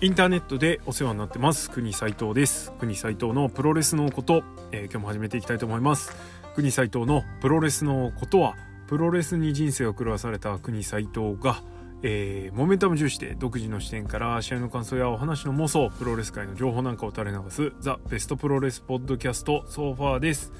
[0.00, 1.70] インターネットでお世話になってます。
[1.70, 2.72] 国斉藤です。
[2.78, 6.12] 国斉藤のプロレスのこと、えー、今日も始めていきたいと思います。
[6.54, 8.54] 国斉藤のプロレスのことは
[8.86, 11.62] プロレスに人生を狂わされた国斉藤が
[12.04, 20.52] えー、モメンタム重視で独自の視点から試合の感想やお話の妄想プロレス界の情報なんかを垂れ流すザ・ベストプロレスポッドキャストソファーです、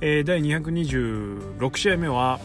[0.00, 2.40] えー、第226試合目は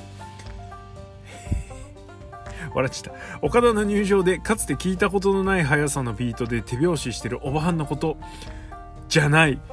[2.74, 3.40] 笑っちゃった。
[3.42, 8.18] 岡田の入場でかつて聞いたことのない速さのビートで手拍子してるおばはんのこと
[9.10, 9.60] じゃない。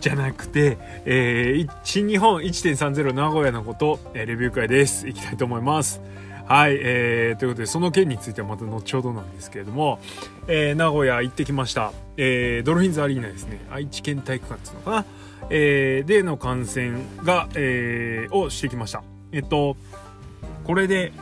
[0.00, 5.08] じゃなくて、えー、新日本1.30名古屋のこと、えー、レビュー会です。
[5.08, 6.02] いきたいと思います。
[6.46, 9.98] はい、えー、ということでその件についてはまた後ほどなんですけれども、
[10.46, 13.66] えー、名古屋行ってきました、えー、ドルフィンズアリーナですね。
[13.70, 15.04] 愛知県体育館っていうのかな、
[15.48, 19.02] えー、での観戦が、えー、をしてきました。
[19.32, 19.78] えっと
[20.64, 21.12] これで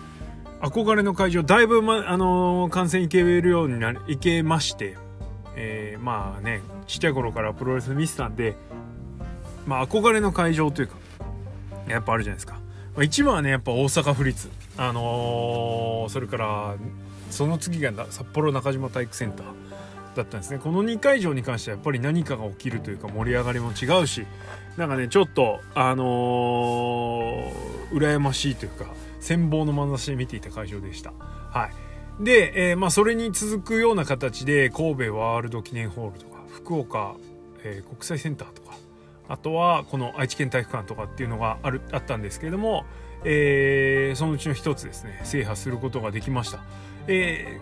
[0.63, 4.97] 憧れの会場だいぶ、ま、あのー、観戦行けるようにな行けまして、
[5.57, 8.55] えー、まあねちっちゃい頃からプロレス見てたんで
[9.67, 10.95] まあ憧れの会場というか
[11.89, 12.55] やっぱあるじゃないですか、
[12.95, 16.77] まあ、一番はねやっぱ大阪府立あのー、それから
[17.31, 19.47] その次が札幌中島体育センター
[20.15, 20.59] だったんですね。
[20.59, 24.27] この2会場に関してはやっぱり何かが起きるというか盛り上がりも違うし
[24.77, 28.87] なんかねちょっとあのー、羨ましいというか
[29.23, 31.13] 羨望の眼差しで見ていた会場でした。
[31.51, 31.71] は
[32.21, 32.25] い。
[32.25, 37.15] で、えー、まあ、それに続くような形で、神戸ワールド記念ホールとか、福岡、
[37.63, 38.75] えー、国際センターとか、
[39.29, 42.85] あとは、この愛知県体育館とかっていうのがある、あったんですけれども、
[43.25, 46.61] えー、そのうちの一つですね、制覇することができました。
[47.07, 47.61] え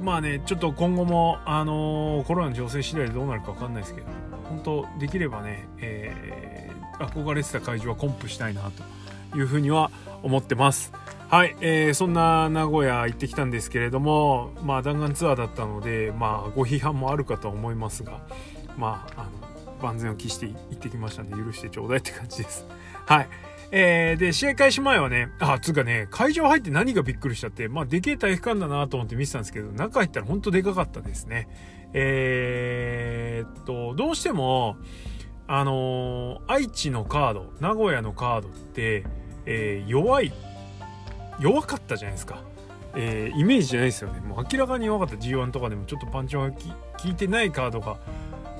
[0.00, 4.06] ー、まあね、ちょっと今後も、あのー、コロナの情勢次第でどうなるか分かんないですけど、
[4.48, 8.82] 本当できればね、えー、憧れてた会場はコンプしたいなと
[9.34, 9.90] いうふうには
[10.22, 10.92] 思ってます。
[11.28, 18.20] はい、えー、そんな名古屋行ってきたんですけれども、まあ弾丸ツアーだったので、まあご批判もあるかと思いますが、
[18.78, 19.30] まあ、あの、
[19.82, 22.66] 万全を期して行ってきましたんで許してちょうだいって感じです。
[23.06, 23.28] はい。
[23.70, 31.48] えー、で、試合開始前はね、あ、つうかね、会場入って何がびっくりしたって、まあ、でけえ体育館だなと思って見てたんですけど、中入ったらほんとでかかったですね。
[31.92, 34.78] えー、っと、どうしても、
[35.46, 39.04] あのー、愛知のカード、名古屋のカードって、
[39.50, 40.30] えー、弱い
[41.40, 42.42] 弱かったじゃないですか、
[42.94, 44.20] えー、イメージじゃないですよね。
[44.20, 45.16] もう明らかに弱かった。
[45.16, 46.56] G1 とかでもちょっとパンチが効
[47.08, 47.96] いてないカードが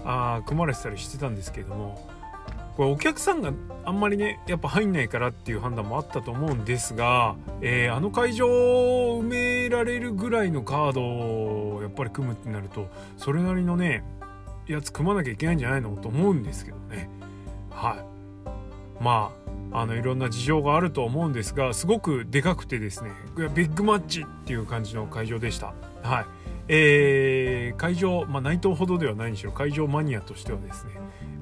[0.05, 2.09] あ組まれてたりしてたんですけども。
[2.77, 3.53] これお客さんが
[3.85, 14.05] あんまりねやっぱ入んないからっていう判断もあったと思うんですが、えー、あの会場を埋められるぐらいのカードをやっぱり組むってなるとそれなりのね
[14.69, 17.11] やつ組まなきゃいけないんじゃないのと思うんですけどね。
[17.69, 19.03] はい。
[19.03, 19.33] ま
[19.73, 23.11] あのいろんな事情があると思うんですがすごくでかくてですね
[23.55, 25.75] ビッグマッチっていう感じの会場でした。
[26.03, 26.27] はい。
[26.71, 30.93] えー、会場、まあ、内藤ほどではないにしろ会場マニアとしてはですね、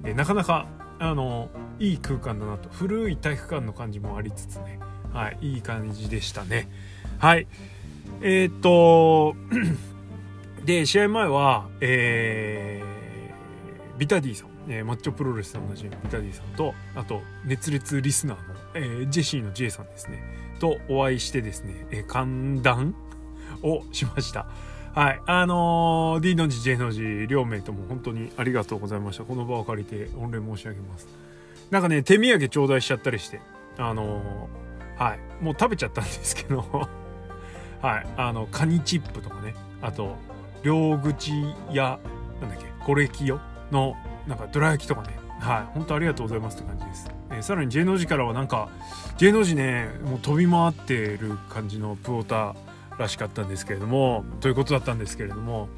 [0.04, 0.68] えー、なかなか
[1.00, 1.48] あの
[1.80, 2.68] いい空間だなと。
[2.68, 4.78] 古い体育館の感じもありつつね
[5.12, 6.68] はいいい感じでしたね。
[7.18, 7.46] はい。
[8.22, 9.34] えー、っと
[10.64, 14.55] で試合前はえー、ビタディさん。
[14.68, 20.22] えー、マッチョプロレスと同じビタディさんとあと熱烈リスナーの、えー、ジェシーの J さんですね。
[20.58, 22.94] とお会いしてですね、えー、歓談
[23.62, 24.46] をしました。
[24.94, 25.20] はい。
[25.26, 29.24] あのー、D の字 J の字両名とも本当にありがとうございました。
[29.24, 31.06] この場を借りて御礼申し上げます。
[31.70, 33.40] なんかね手土産頂戴しちゃったりして
[33.76, 35.44] あのー、はい。
[35.44, 36.64] もう食べちゃったんですけど。
[37.82, 38.06] はい。
[38.16, 39.54] あのカニチップとかね。
[39.82, 40.16] あと
[40.62, 41.32] 両口
[41.70, 41.98] や
[42.40, 43.40] なんだっけコレキヨ
[43.70, 45.26] のなんかどら焼きとかね。
[45.40, 45.74] はい。
[45.74, 48.68] 本当ありがとうございますって感じです、えー、さらに J の字からはなんか
[49.18, 52.54] J の字ねもう飛び回ってる感じのプオーター
[52.98, 55.68] らしかったんですけれどもということだったんですけれども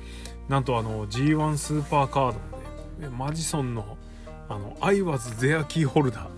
[0.49, 2.39] なんとあの G1 スーパーカード
[3.07, 3.97] のねマジソンの
[4.49, 6.29] あの「I was there キーホルダー」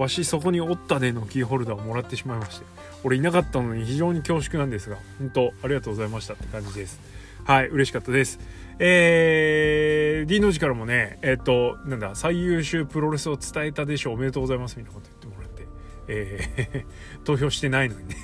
[0.00, 2.66] わしそこにおったでのキーホルダーをもらってしまいまして
[3.04, 6.98] 俺いなかったのに非常に恐縮なんですが本当ありがとうございましたって感じです。
[7.44, 8.38] はい嬉しかったです。
[8.78, 15.66] えー、D の字からもね、えっ、と、なんだ、最優秀プロレスを伝えたでしょう、おめでとうございますみたいなこと言ってもらって、
[16.08, 18.16] えー、 投票してないのにね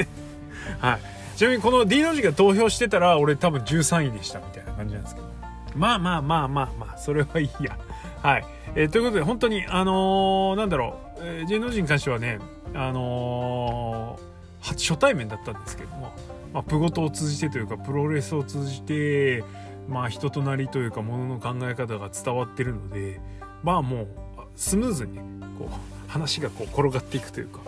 [0.80, 1.00] はい。
[1.36, 5.28] ちなみにこの D の字が投票してたら、俺多分13位でしたみたいな感じなんですけど。
[5.76, 7.78] まあまあまあまあまあ、それはいいや。
[8.22, 8.44] はい。
[8.74, 12.38] えー、ということで、本当に、あのー、なんだろう、えー、J の字に関してはね、
[12.74, 16.12] あのー、初対面だったんですけども、
[16.52, 19.44] まあ、プゴトを通じてというか、プロレスを通じて、
[19.88, 23.20] まあ人となりというかものの考え方が伝わってるので
[23.62, 24.08] まあもう
[24.54, 25.18] スムーズに
[25.58, 27.60] こう話がこう転がっていくというか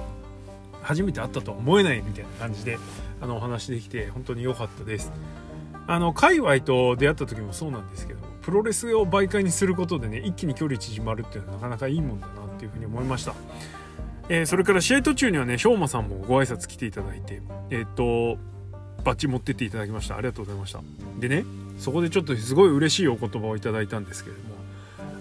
[0.83, 2.79] 初めて会ったとは思えないみたいな感じで
[3.21, 5.13] あのお話できて本当に良かったです。
[5.87, 13.35] あの界隈と出会った時もそうなんですけどプロレスを媒介にすることでね一気に距離縮まるっていうのはなかなかいいもんだなっていうふうに思いました、
[14.29, 18.39] えー、それから試合途中にはねしょうまさんもご挨拶来ていただいてえっ、と
[19.03, 20.17] バッチ持ってっていただきました。
[20.17, 20.81] ありがとうございました。
[21.19, 21.45] でね
[21.81, 24.55] そこでちょっとすごい嬉しいお言葉をいただいたんですけれども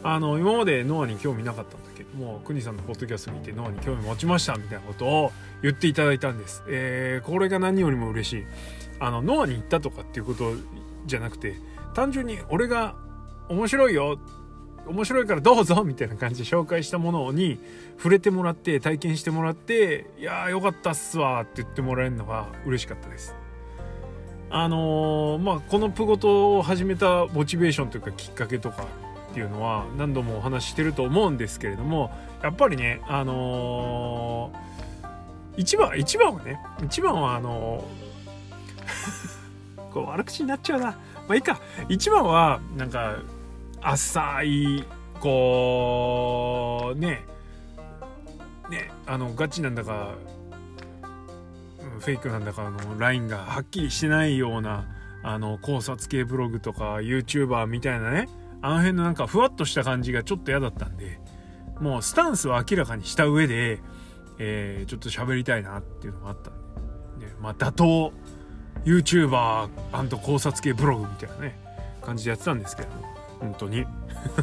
[0.03, 8.43] あの今までノアに興味なかったんだけども国さんのポッドキャスト見てノアに興味持ちましたみたいなことを言っていただいたんです、えー、これが何よりも嬉しい。
[8.99, 10.53] あのノアに行ったとかっていうこと
[11.05, 11.55] じゃなくて
[11.93, 12.95] 単純に俺が
[13.47, 14.19] 面白いよ
[14.85, 17.59] 面白いからどうぞみたいな感じで紹介したものに
[17.97, 23.35] 触れてもらって体験してもらっていやーよかったっすわって言ってもらえるのが嬉しかったです。
[24.51, 28.85] あのー、まあこのプゴトを始めたモチベーションというかきっかけとか
[29.31, 32.11] っていうのは何度もお話ししてると思うんですけれども
[32.41, 40.85] やっぱりねあのー、一番一番はね一番はあのー、 こう悪口になっちゃうな。
[40.85, 40.97] ま
[41.29, 41.59] あいいか。
[41.87, 43.17] 一番はなんか
[43.81, 44.83] 浅い
[45.19, 47.23] こうね。
[48.69, 50.15] ねあのガチなんだか
[51.99, 54.85] フェイクなんだかのラインがはっきりしてないような
[55.23, 58.29] あの考察系ブログとか YouTuber みたいなね
[58.61, 61.19] あの辺のなんかふわっとした感じがちょっと嫌だったんで
[61.79, 63.79] もうスタンスは明らかにした上で、
[64.37, 67.83] えー、ちょっと喋りたいなっていうのがあったんで、ね、まあ打倒
[68.85, 71.59] YouTuber& 考察系ブログみたいなね
[72.01, 73.03] 感じでやってたんですけども
[73.39, 73.85] 本当に。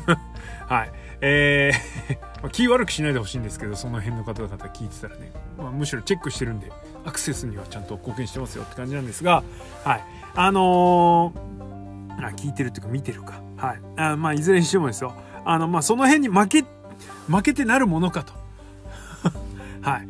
[0.67, 0.93] はい。
[1.20, 6.70] えー 気悪くしないでほしいんですけどその辺の方々聞いてたらね、まあ、むしろチェックしてるんで
[7.06, 9.43] アクセスにはちゃんと貢献してますよって感じなんですが
[9.85, 10.05] はい。
[10.35, 13.41] あのー、あ聞いてるっていうか見てるか。
[13.56, 13.81] はい。
[13.97, 15.14] あまあいずれにしてもですよ。
[15.44, 16.64] あのまあその辺に負け
[17.29, 18.35] 負けてなるものかと。
[19.81, 20.08] はい。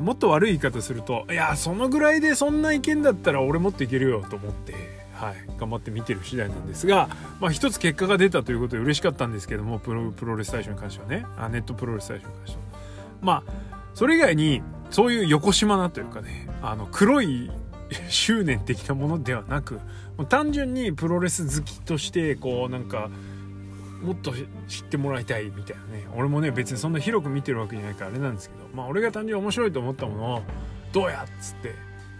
[0.00, 11.26] もっと悪い言い方するといやそのぐらいでそんな意見だったら俺もっといけるよと思ってはい、頑張って見てる次第なんですが、まあ、一つ結果が出たということで嬉しかったんですけどもプロプロレス大賞に関してはね。
[11.36, 12.62] あネットプロレス大賞に関しては。
[13.20, 13.52] まあ
[13.92, 17.50] それ以外にそういう横島なというかねあの黒い
[18.08, 19.74] 執念的なものではなく
[20.16, 23.10] もう単純にプロレス好きとしてこうなんか
[24.02, 24.32] もっと
[24.68, 30.42] 知ってもらいたいみたいなね俺もね別にそんな広く見てるわけじゃないからあれなんですけどまあ俺が単純に面白いと思ったものを
[30.92, 31.74] どうやっつって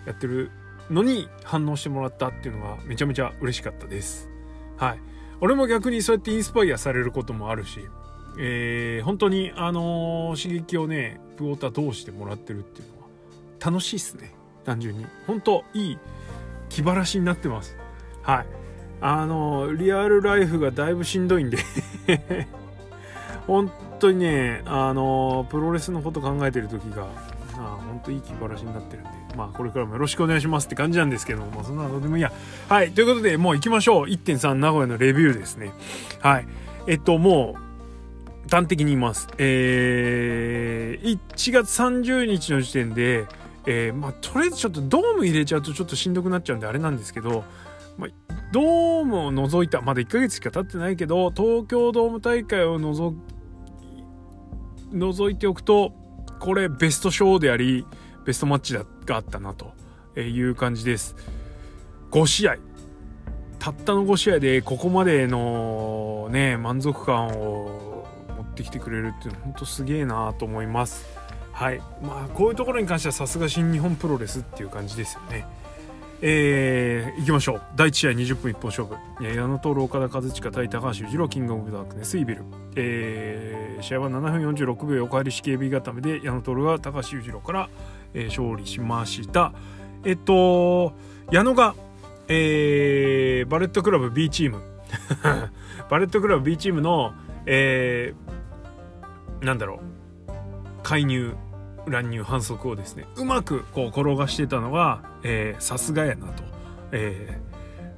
[0.06, 0.50] やってる
[0.90, 4.28] のに反応してもらったっていうのがめちゃめちゃ嬉しかったです。
[4.76, 5.00] はい。
[5.40, 7.80] 俺も逆にそうやってインスパイアされることもあるし、
[8.38, 13.08] えー、本当にあのー、刺激をね、プオーター通してもらってるっていうのは
[13.64, 14.34] 楽しいっすね。
[14.66, 15.06] 単純に。
[15.26, 15.98] 本当いい
[16.68, 17.78] 気晴らしになってます。
[18.22, 18.46] はい。
[19.00, 21.56] あの、リアルライフがだいぶしんどいんで
[23.46, 27.06] 本当にね、あのプロレスのこと考えてる時が、
[27.56, 29.10] あ本当いい気晴らしになってるんで。
[29.34, 32.30] まあこれからもよろしくお願いしますって感じなんですけども、まあそんなのでもいいや。
[32.68, 32.92] はい。
[32.92, 34.04] ということで、もう行きましょう。
[34.04, 35.72] 1.3名古屋のレビューですね。
[36.20, 36.46] はい。
[36.86, 37.69] えっと、もう、
[38.48, 39.28] 端的に言います。
[39.38, 43.26] えー、1月30日の時点で、
[43.66, 47.44] えー、まあとりあえずちょっとドーム入れちゃうとちょっとしんどくなっちゃうんであれなんですけど、
[47.98, 53.14] まあ、ドームを除いた、まだ1ヶ月しか経ってないけど、東京ドーム大会を除
[54.92, 55.92] 除いておくと、
[56.40, 57.86] これベストショーであり、
[58.24, 59.72] ベストマッチだがあったなと
[60.18, 61.14] いう感じです。
[62.10, 62.56] 5試合。
[63.58, 67.89] たったの5試合でここまでのね、満足感を
[68.60, 71.06] ってきてくれるっていうのは本当すげえなと思います。
[71.52, 71.78] はい。
[72.02, 75.46] まあ、こういうところに関してはさすが新日本プロレスっていう感じですよね。
[76.22, 77.62] えー、いきましょう。
[77.76, 78.94] 第1試合20分一本勝負。
[79.24, 82.44] 矢野徹岡田和親対高橋裕次郎キングオブダークネスイビル。
[82.76, 87.68] えー、試合は7分46秒横入り式 AB 固めで矢野徹が高橋裕次郎から
[88.14, 89.52] えー、勝利しました。
[90.04, 90.92] えっと、
[91.30, 91.74] 矢野が、
[92.28, 94.62] えー、バレットクラブ B チーム
[95.90, 97.12] バレットクラブ B チームの、
[97.46, 98.39] えー、
[99.40, 100.32] なんだろう、
[100.82, 101.34] 介入、
[101.86, 106.42] 乱入、反則をですね、うまくこう転がしてたのが、えさすがやなと。
[106.92, 107.40] え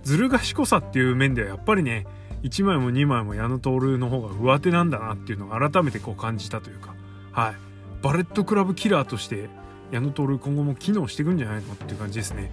[0.03, 2.07] ー、ずる賢さっていう面ではやっぱりね、
[2.43, 6.95] 1枚も2枚も矢野徹の方が上手なんだなっていうのを改めてこう感じたというか、
[7.33, 7.55] はい。
[8.03, 9.49] バレットクラブキラーとして
[9.93, 12.51] 矢野徹今後も機能していくんじゃないのっていう感じですね。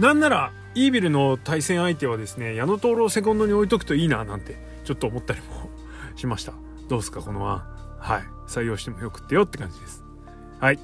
[0.00, 5.70] なんならイービルの対戦相手はですね矢野徹をセコンドに置いとくといいななんてちょっと思ったりも
[6.16, 6.52] しました。
[6.88, 8.22] どうですかこの案はい。
[8.46, 10.04] 採用してもよくってよって感じです。
[10.60, 10.78] はい。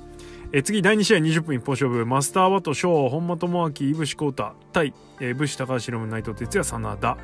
[0.52, 2.06] え次第2試合20分一本勝負。
[2.06, 7.18] マスターワト翔本間智明井伏浩太対、えー、武士高橋宏内藤哲也真田、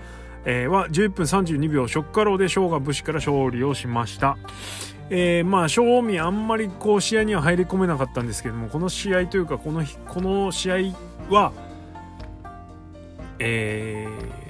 [0.44, 4.36] えー、は11分32秒ショッカローで翔が武士から勝利をしました。
[5.10, 10.76] えー、まあ正味あんまりこう試合には入り込めなかったんですけどもこの試合というかこの日この試合
[11.28, 11.52] は
[13.40, 14.06] え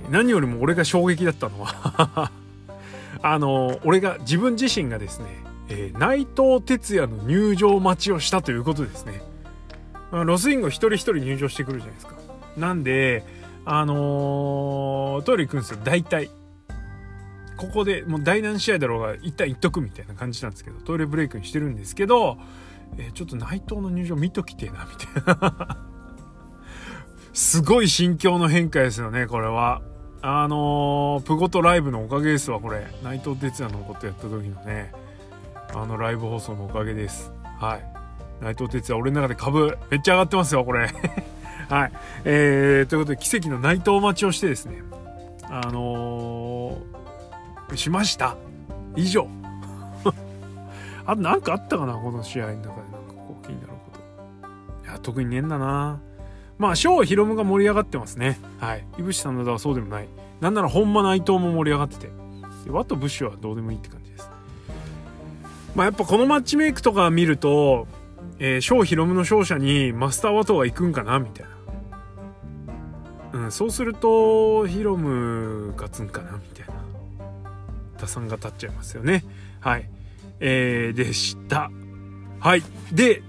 [0.09, 2.31] ー、何よりも俺が衝撃だったのは
[3.23, 5.26] あの俺が自分自身がですね、
[5.69, 9.23] えー、内藤哲也の入場待ちをしたということですね。
[10.12, 12.17] ロスインゴ一人一人入場してくるじゃないですか。
[12.57, 13.25] なんで
[13.64, 15.79] あのー、トイレ行くんですよ。
[15.85, 16.31] 大体。
[17.57, 22.38] ここでもう第何試合だろうが一旦行っとくみたいな感じなんですけどトイレブレイクにしてるんですけど、
[22.97, 25.79] えー、ちょっと内藤の入場見ときてえなみたいな。
[27.35, 29.83] すごい心境の変化ですよねこれは。
[30.23, 32.87] あのー、プゴトライブのおかげですわこれ。
[33.03, 34.93] 内藤哲也のことやった時のね。
[35.75, 37.33] あのライブ放送のおかげです。
[37.59, 38.45] はい。
[38.45, 40.91] 内藤哲也俺の中で株めっちゃ上がってますよこれ。
[41.71, 41.93] はい。
[42.25, 44.83] えー、ということで奇跡の内藤待ちをしてですね。
[45.49, 48.37] あのー、しました。
[48.97, 49.27] 以上。
[51.07, 52.67] あと何かあったかなこの試合の中で。
[52.67, 52.79] なんか
[53.15, 53.99] こう気になるこ
[54.83, 54.87] と。
[54.87, 55.99] いや特にねえんだな。
[56.61, 58.38] まあ、翔ヒロムが盛り上がってますね。
[58.59, 58.85] はい。
[58.99, 60.09] いぶしさんのだはそうでもない。
[60.40, 62.11] なんなら本間内藤も盛り上がってて。
[62.69, 64.31] ワトブッシュはどうでもいいって感じです。
[65.75, 67.88] まあ、やっぱこのマッチメイクとか見ると、
[68.38, 71.19] えー、翔ヒロムの勝者にマスターワトが行くんかな？
[71.19, 71.47] みたい
[73.33, 73.40] な。
[73.45, 76.33] うん、そうすると、ヒロム勝つんかな？
[76.33, 76.75] みたいな。
[77.99, 79.25] 打算が立っちゃいますよね。
[79.61, 79.88] はい。
[80.40, 81.71] えー、でした。
[82.38, 82.62] はい。
[82.93, 83.23] で、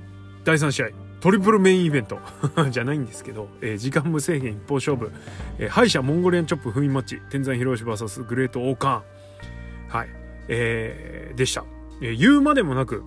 [0.44, 1.01] 第3試合。
[1.22, 2.20] トリプルメインイベント。
[2.72, 5.12] じゃないんですけど、えー、時間無制限一方勝負、
[5.60, 9.98] えー、敗者モンゴリアンチョップ封印マッチ天山広志 VS グレートオーカーン。
[9.98, 10.10] はい、
[10.48, 11.64] えー、でした、
[12.02, 13.04] えー、言うまでもなく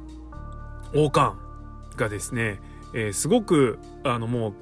[0.94, 2.60] オーカーンがですね、
[2.92, 4.54] えー、すごくあのも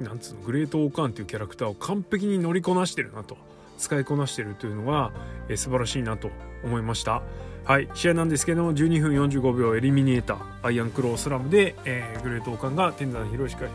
[0.00, 3.36] うなんつうのグレートオーカーンというキャラクターを完璧に乗りこなしてるなと
[3.78, 5.12] 使いこなしてるというのが、
[5.48, 6.30] えー、素晴らしいなと
[6.64, 7.22] 思いました。
[7.66, 7.88] はい。
[7.94, 13.66] 試合なんですけども12分45秒エリミネーターアイアンクロースラムで、えー、グレートオカンが天山広しか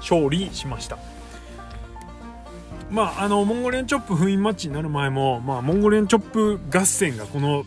[0.00, 0.98] 勝利しました。
[2.90, 7.64] まああのモンゴリアンチョップ封印マッチになる前も、まあ、モンゴリアンチョップ合戦がこの、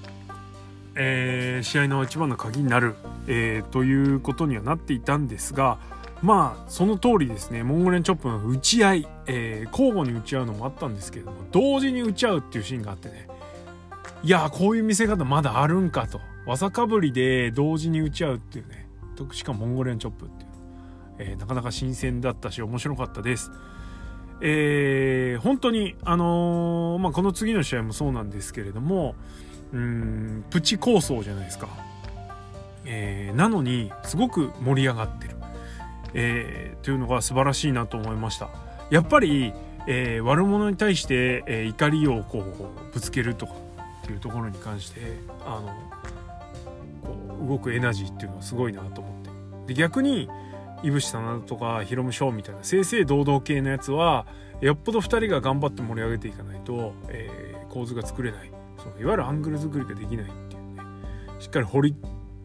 [0.95, 2.95] えー、試合の一番の鍵になる、
[3.27, 5.79] えー、ということにはなっていたんですが
[6.21, 13.27] まあその通りですねモンゴリアンチョップの打ち合い、えー、交互に打ち合うのもあったんですけれども同時に打ち合うっていうシーンがあってね
[14.25, 16.19] いやこういう見せ方まだあるんかと。
[16.47, 18.87] 技かぶりで同時に打ち合うっていうね。
[19.33, 20.49] しかもモンゴリアンチョップっていう、
[21.19, 23.51] えー、なかなか新鮮だったし面白かったです。
[24.41, 29.15] えー、本当にあのー、まあ、この次の試合もそうなんですけれども
[29.71, 31.69] うんプチ構想じゃないですか、
[32.83, 35.35] えー、なのにすごく盛り上がってる、
[36.15, 38.49] え、というのが素晴らしいなと思いました。
[38.89, 39.53] やっぱり、
[39.87, 43.64] え、悪者に対して、え、怒りをこうぶつけるとか。
[44.05, 45.01] っていうところに関して
[45.45, 45.73] あの
[47.01, 49.29] こう動くエナジーっていうのはすごいなと思って。
[49.67, 50.29] で逆に
[50.83, 54.27] いぶしさんとかヒロムショーみたいな正々堂々系のやつは
[54.61, 58.51] よっぽど2人が頑張って盛り上げていかないと、えー、構図が作れない。
[58.77, 60.83] そのいわゆるアングル作りができないっていうね。
[61.39, 61.95] しっかり掘り、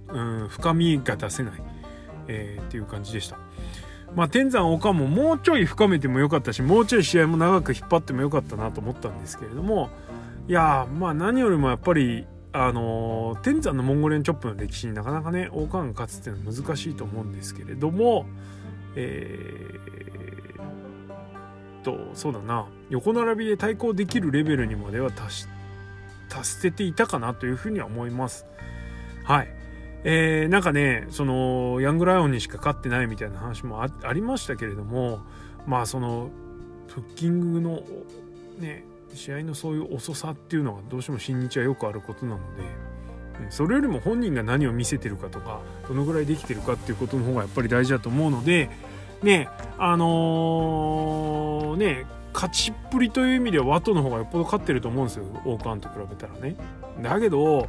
[0.08, 1.52] うん、深みが出せない、
[2.28, 3.36] えー、っていう感じでした。
[4.14, 9.90] まあ、天山岡ももうちょい深めてもよかったしもうちょい試合も長く引っ張ってもよかったなと思ったんですけれども
[10.50, 18.26] いやまあ何よりもやっぱりあの、天山のモンゴリアンチョップの歴史になかなかね王冠が勝つっていうのは難しいと思うんですけれども
[18.96, 22.66] えー、とそうだな。
[22.88, 25.46] 横並びで対抗できるレベルにまでは達し
[26.28, 28.44] 達せていたかなというふうには思います。
[29.22, 29.54] はい。
[30.02, 35.20] えー、なんかねそのヤングライオンにしか勝ってないみたいな話もありましたけれども
[35.68, 36.28] まあその
[36.88, 37.84] フッキングの
[38.58, 42.62] ね試合のそういう遅さっていうのはどうしても新日はよくあることなので
[43.48, 48.70] それよりも本人が何を見せてるかとかどのぐらいできてるかっていうことの方がやっぱり大事だと思うので
[49.22, 49.48] ね
[49.78, 56.56] あのー、ね勝ちっぷりという意味ではワトの方がよっぽど勝ってると思うんですよ王冠と比べたらね。
[57.02, 57.68] だけど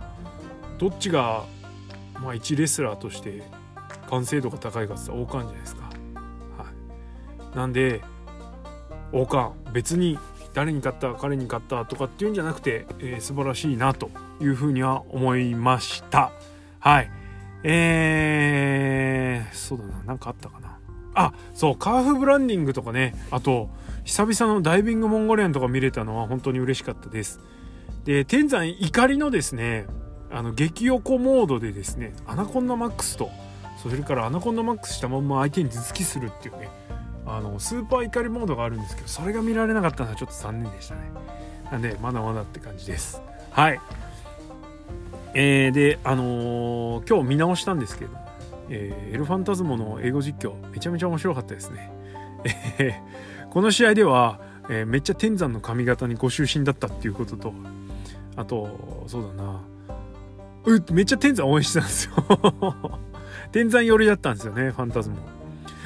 [0.78, 1.46] どっちが
[2.16, 3.44] まあ一レスラーとして
[4.10, 5.84] 完成度が高いかって言ったら王冠じゃないですか。
[6.64, 6.70] は
[7.54, 7.58] い。
[7.58, 8.02] なんで
[9.12, 10.20] 王冠別に
[10.54, 16.32] 誰に勝った彼に勝ったとかっていうんじゃなくて、えー、素晴らしいなというふうには思いました。
[16.80, 17.12] はい。
[17.64, 20.04] えー、そうだな。
[20.06, 20.78] 何かあったかな。
[21.14, 23.16] あそうカーフブランディングとかね。
[23.32, 23.70] あと
[24.04, 27.40] 久々のダイビングモンゴリアンとか見れたのは本当に嬉しかったです。
[28.06, 29.86] で天山怒りのですね
[30.32, 33.30] あの激おこモードでですねアナコンダマックスと
[33.82, 36.70] それからアナコンダマックスしたまんま相手に頭突きするっていうね
[37.26, 41.02] あのスーパー怒りモードがあるんですけどそれが見られなかったのはちょっと残念でしたね。
[41.72, 43.22] なんでまだまだって感じです。
[43.52, 43.80] はい。
[45.34, 48.12] えー、であのー、今日見直したんですけど、
[48.70, 51.90] えー、エルファンタズモの英語実況めちゃめちゃ面白かったですね、
[52.80, 53.02] え
[53.50, 57.54] この試合ではえー、めっちゃ天山の髪型にご就寝だったっていうことと
[58.38, 59.62] あとそうだな。
[60.64, 63.00] うめっちゃ天山応援してたんですよ。
[63.52, 65.18] 天山寄りだったんですよねファンタズモ。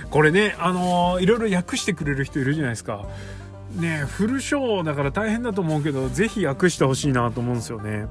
[0.09, 3.05] これねあのー、いろいろ訳してくれる人いるじゃないですか。
[3.75, 8.07] ねフルショーだから大変だと思うけど是非訳してほしいなと思うんですよね。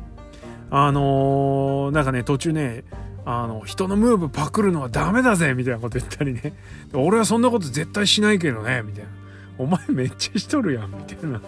[0.70, 2.84] あのー、なんかね途中ね
[3.26, 6.52] あの人のムーブパクるのはダメだぜみたいなこと言ったりね。
[6.92, 9.10] 俺はそんなこと絶対しないけどねみたいな。
[9.56, 11.40] お前めっちゃしとるやんみたいな。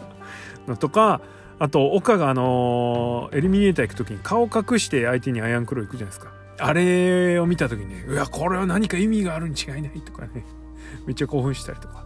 [0.66, 1.20] のとか
[1.58, 6.32] あと岡があのエリミネーター行く時に顔隠して相手にアイアンクロー行くじゃないですか。
[6.58, 10.44] あれを見た時にねうわこれは何か意味があるに違いないとかね
[11.06, 12.04] めっちゃ興奮したりとか。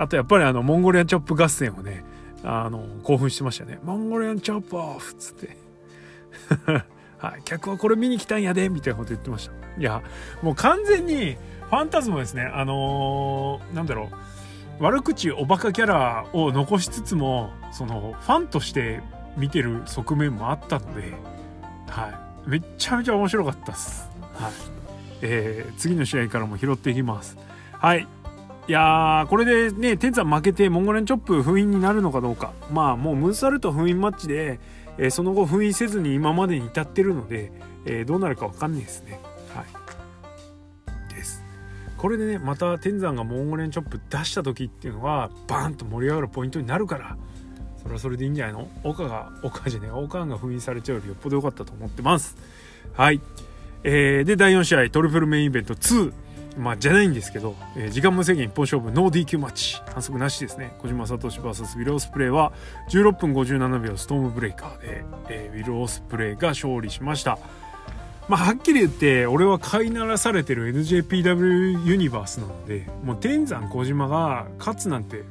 [0.00, 2.04] あとやっぱりあのモンゴリアンチョップ合戦をね
[2.44, 3.80] あの興奮してましたね。
[3.82, 5.56] モンゴリアンチョップオフっつって。
[7.18, 9.52] はい、客はこれ見に来たんやでみたいなこと言ってました。
[9.76, 10.02] いや
[10.40, 11.36] もう完全に
[11.68, 14.08] ファンタズムですねあのー、なんだろ
[14.80, 19.02] う悪口おバカキャラを残しつつもそのファンとして
[19.36, 21.12] 見てる側面もあったので、
[21.88, 24.52] はい、めっちゃめちゃ面白かったっす、はい
[25.22, 27.36] えー、次の試合からも拾っていきます
[27.72, 28.06] はい
[28.68, 34.58] いやーこれでね天山負けてモンゴレンチョップ封印になるのかどうかまあもうムーサルト封印マッチで
[34.98, 37.52] えー、その後封印せずに今までに至ってるので、
[37.86, 39.20] えー、どうなるか分かんないですね。
[39.54, 41.14] はい。
[41.14, 41.42] です。
[41.96, 47.16] これでねまた天山がモンゴレンチョップ出した時っていうのはバーンと盛り上がるポイントになるから
[47.82, 48.68] それはそれでいいんじゃないの？
[48.84, 52.36] 岡が岡じゃねえ岡が封印されちゃうよりよっぽど良かったと思ってます。
[52.94, 53.20] はい。
[53.84, 56.12] えー、で第4試合トリプルメインイベント2。
[56.58, 62.52] まあ、じゃないんですけど、えー、時間無制限一本勝負ノー DQ マッチ反則なしですね小島聡 VS ウィル・オスプレイは
[62.90, 67.38] 16分57秒ストームブレイカーで、えー、ウィル・オスプレイが勝利しました
[68.28, 75.22] まあ、はっきり言って俺は飼いならされてる NJPW ユニバースなのでもう天山小島が勝つなんて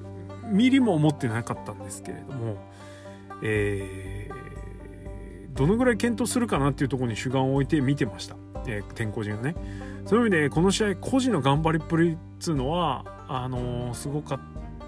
[0.47, 2.57] ミリも思ってなかったんですけれども、
[3.41, 8.35] えー、どのぐらい検討するかなっていうところに主眼を置いて見てました、
[8.67, 9.55] えー、天候人がね。
[10.05, 14.39] そういう意味でこの試合個人の頑張りっぷりっつうのはあのー、すごかっ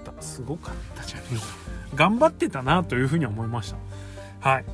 [0.04, 4.50] たすごかったじゃねえ頑張ってたなというふうに思いました。
[4.50, 4.66] はい。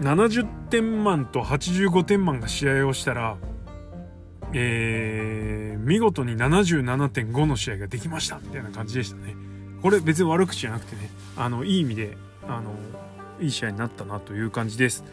[0.00, 3.36] 70点満と85点満が試合をしたら
[4.54, 9.36] えー、見事に77.5の試合ができましたみたいな感じでしたね
[9.82, 12.72] これ別に悪口じゃなくてねあのいい意味であの
[13.40, 15.04] いい試合になったなという感じです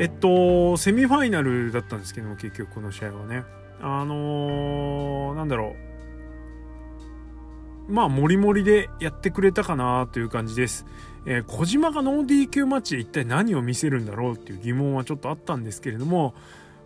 [0.00, 3.44] えっと、セミファイナルだったんですけども、結局この試合はね。
[3.82, 5.76] あのー、なんだろ
[7.88, 7.92] う。
[7.92, 10.86] まあ、もりもりでやってくれたかなという感じです。
[11.26, 16.34] えー、小島がノー DQ マッチで一体何を見せるんだろうっていう疑問はちょっとあったんですけれども、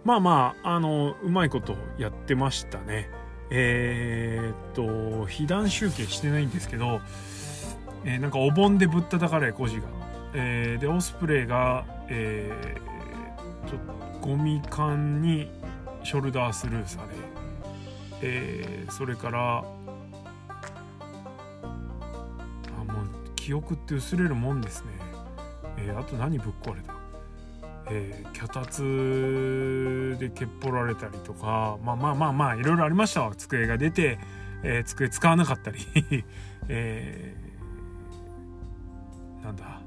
[0.04, 3.08] まあまあ、あの、うまいことやってましたね。
[3.50, 7.00] えー、っと、被弾集計してないんですけど、
[8.04, 9.84] えー、なんかお盆でぶったたかれ、コジが。
[10.34, 15.50] えー、で、オスプレイが、えー、ちょっとゴミ缶に
[16.02, 17.08] ショルダースルーされ、
[18.22, 19.62] えー、それからあ
[22.84, 24.90] もう記憶って薄れるもんですね、
[25.78, 26.94] えー、あと何ぶっ壊れた？
[27.90, 33.34] えー、脚立で蹴っぽられたりとかまあまあまあまあいろいろありましたわ。
[33.34, 34.18] 机が出て、
[34.62, 35.78] えー、机使わなかったり。
[36.68, 39.80] えー、なんだ？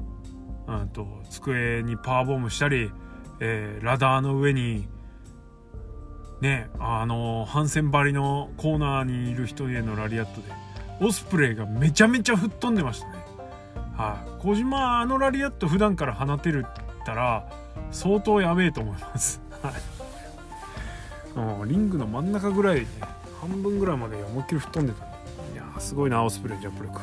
[0.68, 2.92] うんと机にパワーボムしたり
[3.40, 4.88] えー、ラダーの上に
[6.42, 10.48] ねあのハンセン張りのコーナーにいる人へのラリアットで
[11.02, 13.14] オスプレイがめちゃめちゃ吹っ飛んでましたね。
[13.96, 14.42] はい。
[14.42, 17.48] 小島あのラリアット普段から放てるったら
[17.91, 19.41] 相当やべえと思います。
[19.62, 21.67] はい。
[21.67, 22.88] リングの真ん中ぐらい、ね、
[23.39, 25.06] 半分ぐらいまで思いっきり吹っ飛んでた。
[25.06, 27.00] いやすごいなオスプレイジャンプ力。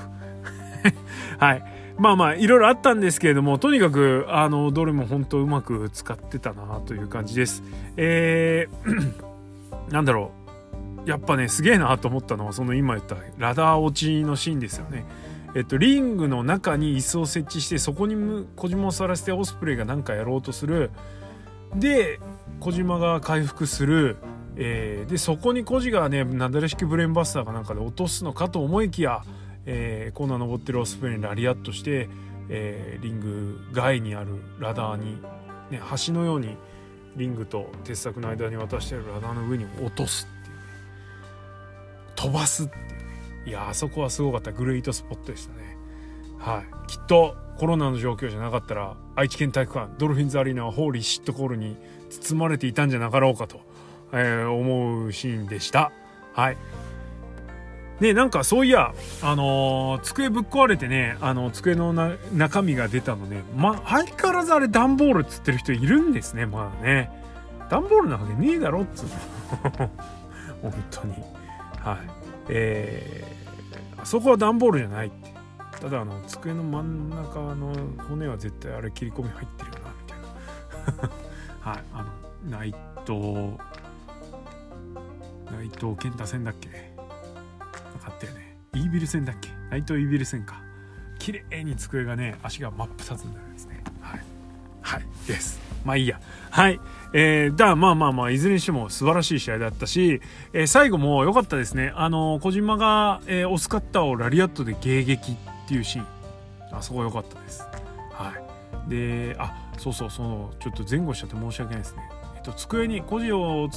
[1.38, 1.64] はい。
[1.96, 7.62] まあまあいろいろあったんですけれどもとにかくあのどれも本当うまく使ってたなという感じです。
[7.96, 9.22] えー、
[9.92, 10.44] なんだろう。
[11.08, 15.04] やっぱねすげえなと思ったのはその今言ったラダー落ちのシーンですよね。
[15.54, 20.90] えっと、リングの中に椅子を設置してそこに小島をさらしてオスプレイが何かやろうとする。
[21.74, 22.20] で
[22.60, 24.16] 小島が回復する、
[24.56, 29.22] えー、でそこに小島がねなだれ式ブレーンバスターかなんかで落とすのかと思いきや
[29.66, 32.08] えー、コーナー登ってるオスプレイにラリアットして、
[32.48, 35.20] えー、リング外にあるラダーに、
[35.70, 36.56] ね、橋のように
[37.16, 40.62] リングと鉄柵の間に渡してあるラダーの上に落とすっていうね。
[42.16, 43.03] 飛ばすっていう。
[43.46, 44.52] いやあそこはすごかった。
[44.52, 45.76] グレートスポットでしたね。
[46.38, 46.88] はい。
[46.88, 51.76] きっとコロナの状況じゃなかったら愛知県体育館ドルフィンズアリーナはホーリーシットコールに
[52.11, 53.61] 包まれていたんじゃなかろうかと、
[54.12, 55.92] えー、思うシーンでした。
[56.33, 56.57] はい。
[58.00, 61.92] ねなんかそういやあのー机ぶっ壊れてねあの机の
[62.33, 63.42] 中身が出たのね。
[63.57, 67.11] ま相変わらずあれ段ボールっつってる人いるんですねまだね。
[67.70, 69.90] 段ボールなわけねえだろっつうの。
[70.62, 71.14] 本当に。
[71.78, 71.98] はい。
[72.48, 73.33] え、
[74.04, 75.08] そこは段ボールじゃない。
[75.08, 75.34] って
[75.80, 77.72] ただあの机の真ん中の
[78.08, 81.10] 骨は絶対あれ切り込み入ってるよなみたいな。
[81.72, 82.10] はいあの
[82.50, 82.74] 内
[83.06, 83.56] 藤
[85.46, 86.68] 内藤健太戦だっけ？
[86.68, 88.58] かったよね。
[88.74, 89.48] イービル戦だっけ？
[89.70, 90.60] 内藤イービル戦か。
[91.18, 93.82] 綺麗に机がね足が真っ二つになるんですね。
[94.00, 94.20] はい。
[94.82, 95.58] はいです。
[95.84, 96.20] まあいいや。
[96.50, 96.80] はい。
[97.12, 100.20] えー、だまあまあまあいずれにしても素晴らしい試合だったし、
[100.52, 101.92] えー、最後も良かったですね。
[101.94, 105.36] あの小島が、えー、オスカッターをラリアットで迎撃っ
[105.68, 106.06] ていうシーン。
[106.72, 107.62] あそこ良かったです。
[108.12, 108.32] は
[108.86, 108.90] い。
[108.90, 112.02] であそうそうそのちょっと前後しちゃって申し訳ないですね。
[112.36, 113.68] えっと机に孤児を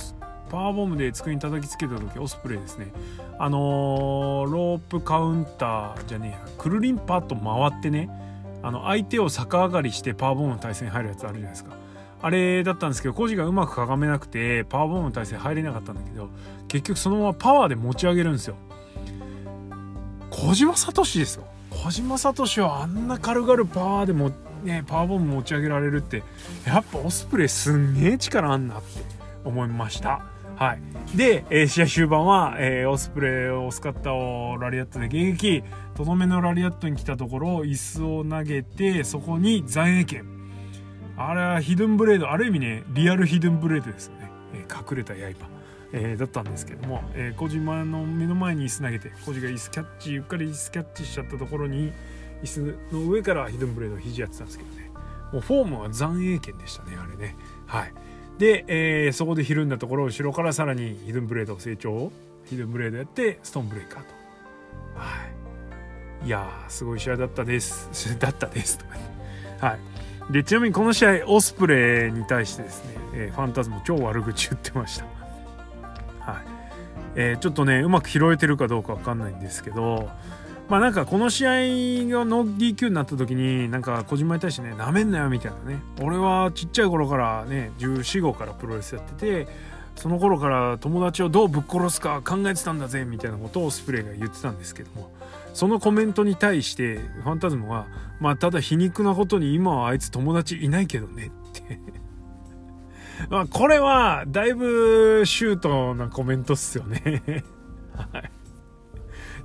[0.50, 2.88] パワーボムで机に叩きつけた時オスプレイですね。
[3.38, 6.58] あのー、ロープカウンターじゃねえや。
[6.58, 8.10] くるりんパッと回ってね。
[8.64, 11.76] あの相手を逆上がりしてパワーボムの対戦に入るやつあるじゃないですか。
[12.22, 16.30] あれだったんですけどコジがうまくかがめなくてパワーボムの体勢入れなかったんだけど
[16.68, 18.56] 結局そのままパワーで持ち上げるんですよ。
[20.30, 21.46] 小島聡ですよ。
[21.70, 24.32] 小島聡はあんな軽々パワーでも
[24.64, 26.24] ねパワーボム持ち上げられるって
[26.66, 29.02] やっぱオスプレイすんげえ力あんなって
[29.46, 30.22] 思いました。
[30.58, 30.82] はい、
[31.16, 40.37] で、えー、試合終盤は、えー、オスプレイオスカッターをラリアットで迎撃とどめのラリアットに来たところ椅子を投げてそこに残影剣
[41.18, 45.50] あれはヒドゥンブレードある意味ねリアルヒドゥンブレードですね、えー、隠れた刃、
[45.92, 51.92] えー、だったんですけども、えー、小島の目の前に椅子投げて小島が椅子キャッチうっかり椅子キャッチしちゃったところに
[52.44, 52.48] 椅
[52.92, 54.92] 子の上からヒドゥンブレード肘やってたんですけどね。
[55.34, 57.36] もうフォームは残影剣でしたねあれね。
[57.66, 57.94] はい。
[58.38, 62.12] で、えー、そこでひるんだところ後ろからさらにヒドゥンブレード成長
[62.46, 64.10] ヒドゥンブレードやってストーンブレーカーと。
[64.96, 65.26] は
[66.24, 66.28] い。
[66.28, 68.18] いやすごい試合だったです。
[68.20, 69.02] だったですとかね。
[69.60, 69.80] はい。
[70.30, 75.06] でちなみにこの試合オスプレイに対してですね、えー、ファンタズム超悪口言ってました。
[76.32, 76.46] はい。
[77.16, 80.10] えー、ちょっとねうまく拾えてるかどうか分かんないんですけど
[80.70, 85.82] まあなんかこの試合がノー DQ になった時になんか小島に対してねなめんなよみたいなね。
[86.02, 89.48] 俺はちっちゃい頃からね1415からプロレスやってて
[89.98, 95.12] その頃から友達をどうぶっ殺すか考えてたんだぜみたいなことをスプレーが言ってたんですけども
[95.54, 97.88] そのコメントに対してファンタズムは
[98.20, 101.80] まあただ皮肉なことに今はあいつ友達いないけどねって。
[103.30, 107.44] まあこれはだいぶシュートなコメントっすよね。
[108.14, 108.32] はい。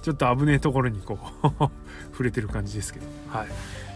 [0.02, 1.48] ちょっと危ねえところにこう
[2.12, 3.06] 触れてる感じですけど。
[3.30, 3.48] はい。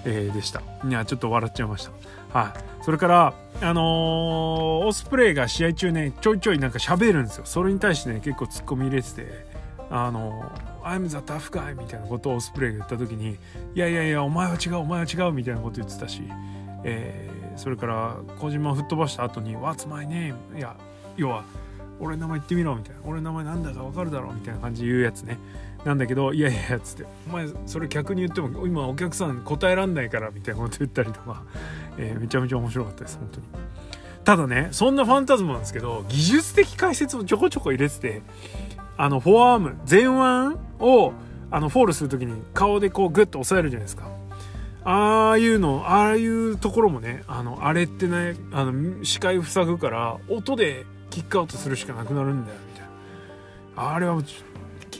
[0.07, 0.63] えー、でした。
[0.89, 1.93] いやちょっと笑っちゃいました。
[2.33, 2.85] はい。
[2.85, 7.45] それからあのー、オスプレイが試合中ねちょいちょいなんか喋るんですよ。
[7.47, 9.27] それに対してね結構ツッコミ入れてて
[9.91, 13.37] あのー I'm the tough guy みたいなことをオスプレイが言った時にい
[13.75, 16.23] やいやいやお前は違うお前は違うみたいなこと言ってたし、
[16.85, 20.37] えー、それから小島を吹っ飛ばした後に What's my name?
[20.57, 20.77] いや
[21.17, 21.45] 要は
[21.99, 25.39] 俺の名前言ってみろみたいな俺の名前なんだか分かるだろみたいな感じで言うやつね。
[25.85, 27.07] なんだけどいやいやっつって。
[27.29, 31.43] お前それ逆に言っても今お客さん答えらんないからみたいなこと言ったりとか、
[31.99, 33.47] えー、めちゃめちゃ面白かったです本当に。
[34.25, 38.23] ただねそんなファンタズムなんですけど技術的解説をちょこちょこ入れてて
[38.97, 41.13] あのフォアアーム前腕を
[41.51, 44.09] あのフォールする時に顔でこうグッと押さえるじゃないですか。
[44.85, 52.87] ああいうのああいうところもねあのあれってねあの視界塞ぐから音でキックアウトするしかなくなるんだよみたい
[53.77, 53.95] な。
[53.95, 54.21] あれは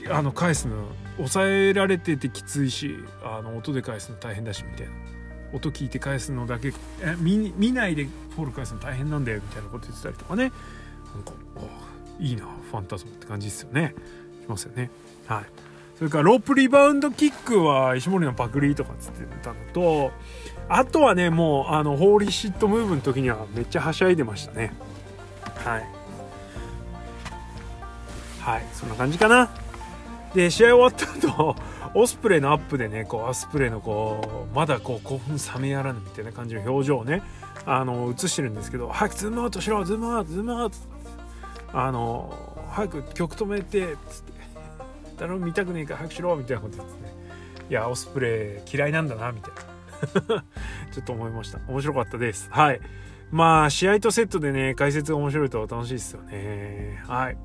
[0.09, 0.75] あの返すの
[1.17, 4.93] 抑えられててきついしあの音で返すの大変だしみたいな。
[5.53, 6.73] 音聞いて返すのだけ。
[7.01, 8.05] え見見ないで
[8.35, 10.51] フォール返すの大変なんだよみたいなこと言ってたりとかね。
[11.13, 11.33] なんか
[12.19, 13.95] いいなファンタズムって感じですよね。
[14.41, 14.89] しますよね。
[15.27, 15.45] はい。
[15.97, 20.11] それからロープリバウンドキックは石森のパクリとか言ってたのと
[20.69, 24.73] あとはねもうあのホーリーシットムーブの時にはめっちゃはしゃいでましたね。
[25.55, 25.87] はい。
[28.39, 28.65] はい。
[28.73, 29.49] そんな感じかな。
[30.33, 31.55] で試合終わった後
[31.93, 37.23] オスプレイのアップでねこうオスプレイのこうまだこう興奮冷めやらぬみたいな感じの表情をね
[37.65, 40.77] あの映してるんですけど早くズームアウトしろズームアウトズームアウト。
[41.73, 44.37] あの早く曲止めてっつって。
[45.17, 47.11] 誰も見たくねえから早くしろみたいなこと言ってね
[47.69, 49.77] いやオスプレイ嫌いなんだなみたいな。
[50.91, 51.59] ちょっと思いました。
[51.67, 52.49] 面白かったです。
[52.51, 52.79] はい。
[53.31, 57.03] まあ試合とセットでね解説が面白いと楽しいですよね。
[57.07, 57.37] はい。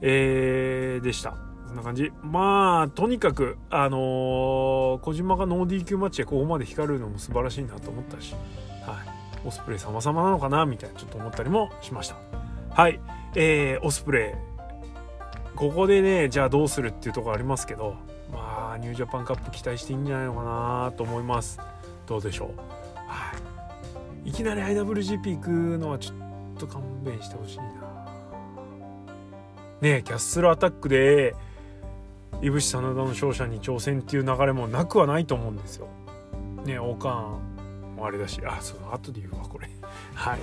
[0.00, 1.53] えー、でした。
[1.66, 2.12] そんな感じ。
[2.22, 9.46] まあとにかくあのー、小島がノー DQ マッチでここまで光るのも素晴らしいなと思ったしはい。
[9.46, 12.16] オスプレイ様々なのかなみたいなちょっと思ったりもしました。
[12.70, 13.00] はい。
[13.34, 14.54] えー、オスプレイ。
[15.56, 17.96] ここでねじゃあどうするっていうとこありますけど
[18.32, 21.60] まあニュージャパンカップ期待していいんじゃないのかなと思います。
[22.06, 22.58] どうでしょう、
[23.06, 23.32] は
[24.24, 27.64] い、いきなり IWGP 行くのはちょっと勘弁してほしいな。
[29.80, 31.36] ねキャッスルアタックで
[32.42, 35.88] いぶし真田の勝者に挑戦っていう流れもなくはないと思うんですよ。
[36.64, 37.40] ね王冠
[37.96, 38.40] もあれだし。
[38.44, 39.68] あそう後で言うわこれ。
[40.14, 40.38] はい。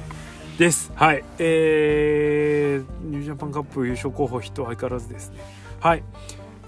[0.57, 0.91] です。
[0.95, 1.23] はい。
[1.39, 5.39] えー、ニュージャパンカップ優勝候補人相変わらずですね。
[5.79, 6.03] はい。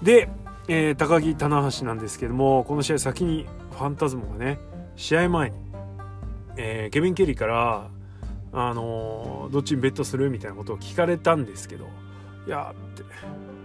[0.02, 0.28] で、
[0.68, 4.58] えー、高木棚橋なんですけどもこの試合先にファンタズモがね
[4.96, 5.56] 試合前に、
[6.56, 7.90] えー、ケビン・ケリーから
[8.56, 10.30] あの、どっちにベットする？
[10.30, 11.88] みたいなことを聞かれたんですけど
[12.46, 13.02] いやって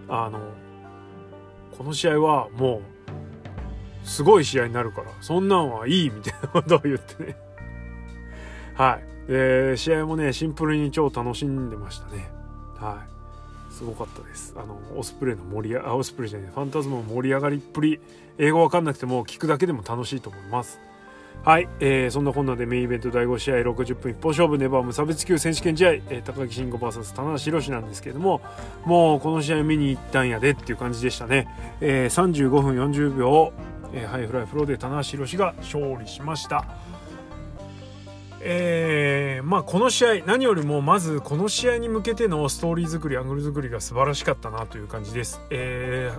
[0.08, 0.40] あの
[1.80, 2.82] この試合はも
[4.04, 7.38] うすごい試合になるからそんなんはいいみたいなことを言ってね。
[8.76, 9.32] はい。
[9.32, 12.30] で試合もねシンプルに超楽しんでましたね。
[12.76, 13.02] は
[13.72, 13.74] い。
[13.74, 14.54] すごかったです。
[14.58, 18.02] あのオスプレイの盛りあオスプレイじゃないファンタズムの盛り上がりっぷり
[18.38, 20.82] 英語わかんなくても聞くだけでも楽しいと思います。
[21.44, 28.42] はい、えー、そんなこんなでメインイベント第5試合60分一本勝負ネバー無差別級選手権試合、えー、高木慎吾 VS 棚橋宏なんですけれども
[28.86, 31.48] もうこの試合見に行ったんやでっていう感じでしたね、
[31.80, 33.54] えー、35分40秒、
[33.94, 36.66] えー、ハイフライフローで棚橋弘至が勝利しました
[38.42, 45.42] えー、まあこの試合何よりもまずこの試合に向けてのストーリー作りアングル作りが素晴らしかったなという感じです。
[45.50, 46.10] え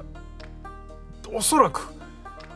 [1.22, 1.94] ー、おそらく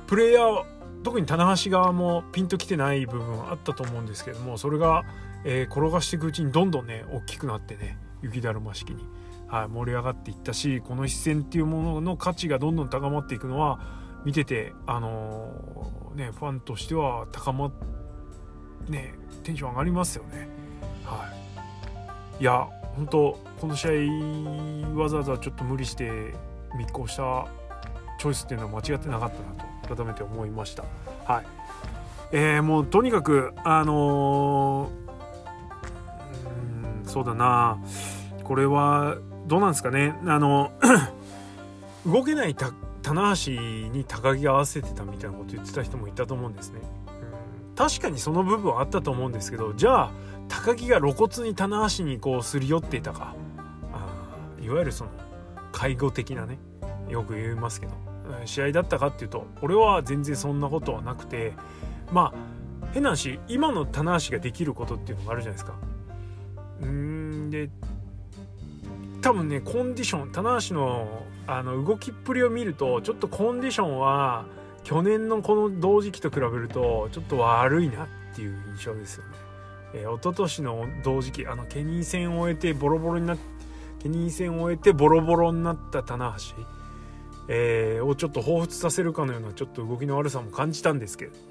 [0.06, 0.73] プレイヤー
[1.04, 5.04] 特に棚橋側もピンときてない部分あったと思うんですけどもそれが、
[5.44, 9.04] えー、転がしていくうちにどんどんね大きくなってね雪だるま式に、
[9.46, 13.78] はい、盛り上がっていったしこの一戦っていうものの価値がどんどん高まっていくのは
[14.24, 17.70] 見ててあのー、ねファンとしては高ま
[18.88, 20.48] ねテンション上がりますよね。
[21.04, 21.30] は
[22.38, 22.42] い。
[22.42, 26.10] いや本当この試合わざわざちょっと無理して
[26.78, 27.46] 密航した
[28.18, 29.73] チョイスっていうのは間違ってなかったなと。
[29.86, 30.84] 改めて思いました。
[31.24, 31.46] はい。
[32.32, 37.78] えー、もうとにかくあのー、うんそうだな。
[38.42, 39.16] これは
[39.46, 40.18] どうなんですかね。
[40.26, 40.72] あの
[42.06, 42.54] 動けない
[43.02, 46.80] 棚橋に高木が合わせてたみたいなこと言ってた人もいたと思うんですね、
[47.70, 50.10] うん、確かにその部分はあったと思うんですけどじゃあ
[50.48, 53.34] 高木が露骨に棚橋にこうすり寄っていたか。
[53.92, 55.10] あいわゆるその
[55.72, 56.58] 介護的なね。
[57.08, 58.13] よく言いますけど。
[58.44, 61.52] 試合だったかっていうと俺は全然そんなことはなくて
[62.12, 65.74] まあ変な話今の棚橋ができることっていうのがあるじゃないですか。
[66.82, 67.70] うんで
[69.20, 74.46] 多分ねコンディション棚橋のあの動きっぷりを見るとちょっとコンディションは
[74.82, 79.30] 去年のこの同時期と比べるとちょっと悪いなっていう印象ですよね。
[79.94, 83.54] えー、一昨年の同時期あのケニー戦を終えてボロボロになって
[84.04, 86.62] ケニー戦を終えてボロボロになった棚橋
[87.48, 91.36] えー、をちょっと彷彿させるかのようなちょっと動きの悪さも感じたんですけれど。
[91.36, 91.42] も、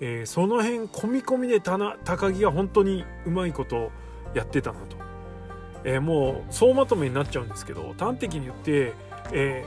[0.00, 3.90] えー、その辺込み込みで高木が本当にうまいこと
[4.34, 4.96] やってたなと、
[5.84, 8.92] えー、もう総まとめになっちゃうんですけど端的に言って、
[9.32, 9.64] え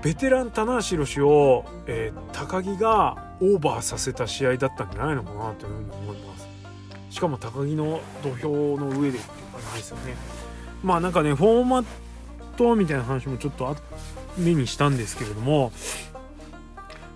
[0.00, 6.48] ー、ベテラン棚橋宏を、えー、高木がオーバーさせた試合だったんじゃないのかなというふうに思います。
[7.10, 10.16] しかも高木の土俵の上でっていう感じですよね。
[10.82, 11.84] まあなんかねフォーマッ
[12.62, 13.76] とみたいな話もちょっと
[14.38, 15.72] 目にしたんですけれども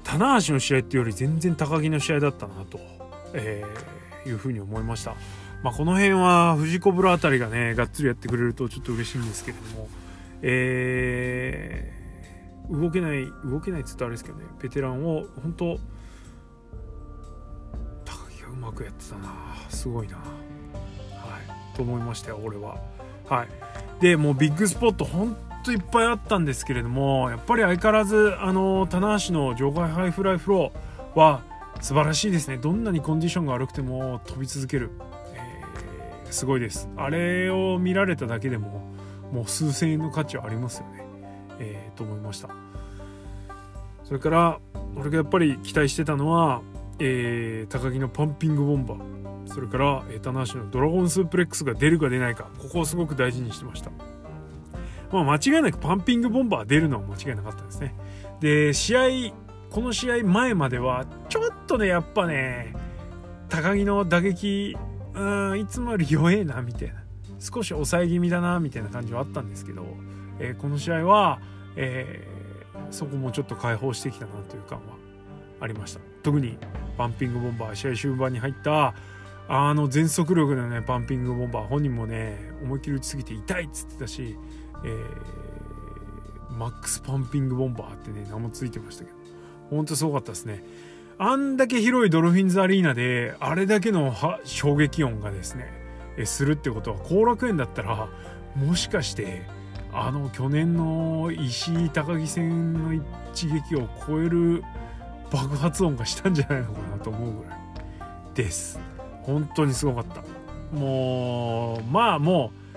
[0.05, 2.79] 棚橋の試合っていうより全然高木の試合だったなと、
[3.33, 5.15] えー、いうふうに思いました。
[5.63, 9.89] まあ、この辺は藤子ブラあたりがねがっつりやってくれるとちょっと嬉しいんですけれども、
[10.43, 15.79] えー、動けない動けないっつったらあれですけどねベテランを本当
[18.05, 19.33] 高木がうまくやってたな。
[19.71, 20.17] すごいな。
[20.17, 21.77] はい。
[21.77, 22.77] と思いましたよ俺は。
[23.29, 23.49] はい。
[24.01, 31.43] でもうビッグスポットほんといっぱいあったんですけれどもやっぱり相変わらずあの棚橋の場外ハイフライフローは
[31.81, 32.57] 素晴らしいですね。
[32.57, 34.91] どんなにコンディションが悪くても飛び続ける、
[35.35, 36.89] えー、すごいです。
[36.97, 38.95] あれを見られただけでも
[39.33, 41.05] もう数千円の価値はありますよね、
[41.59, 42.49] えー、と思いました。
[44.05, 44.61] それから
[44.95, 46.63] 俺がやっぱり期待してたのは、
[46.99, 49.53] えー、高木のパンピングボンバー。
[49.53, 52.51] それから、えー、棚橋のドラゴンスープレックスが出るか出ないか。
[52.59, 53.91] ここをすごく大事にしてました。
[55.13, 57.95] まあ間違いなくパンピングボンバー出るのは間違いなかったですね。
[58.41, 59.35] で試合
[59.71, 62.75] この試合前まではちょっとねやっぱね
[63.49, 64.77] 高木の打撃
[65.15, 67.07] うんいつもより弱えなみたいな。
[67.39, 69.85] 少し抑え気味だなみたいな感じはあったんですけど、
[70.41, 71.39] えー、この試合は、
[71.77, 74.96] えー、そこもちょっと解放してきたなという感は
[75.61, 76.01] ありました。
[76.23, 76.59] 特に
[76.97, 78.95] パンピングボンバー試合終盤に入った
[79.49, 84.37] あの全速力のねパンピングボンバー本人もね思いっきり打ちすぎて痛いっつってたし、
[84.85, 89.17] えー、マックスパンピングボンバーってね名も付いてましたけど。
[89.71, 90.63] ほんとすごかったですね。
[91.19, 94.15] あんだけ広いドルフィンズアリーナであれだけの
[94.45, 95.73] 衝撃音がですね
[96.25, 98.09] するってことは後楽園だったら
[98.55, 99.43] もしかして
[99.93, 102.93] あの去年の石井高木戦の
[103.33, 104.63] 一撃を超える
[105.31, 107.59] 爆発音がしたんじゃないのかなと思うぐらい
[108.35, 108.79] です。
[109.23, 110.23] 本当にすごかった。
[110.77, 112.77] もうまあもう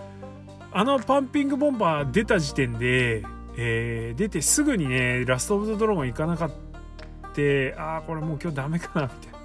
[0.71, 3.23] あのパンピングボンバー出た時点で、
[3.57, 6.69] えー、出てすぐにねラスト・オブ・ザ・ドラゴン行かなかった
[7.77, 9.39] ああこれもう今日ダメかなみたいな。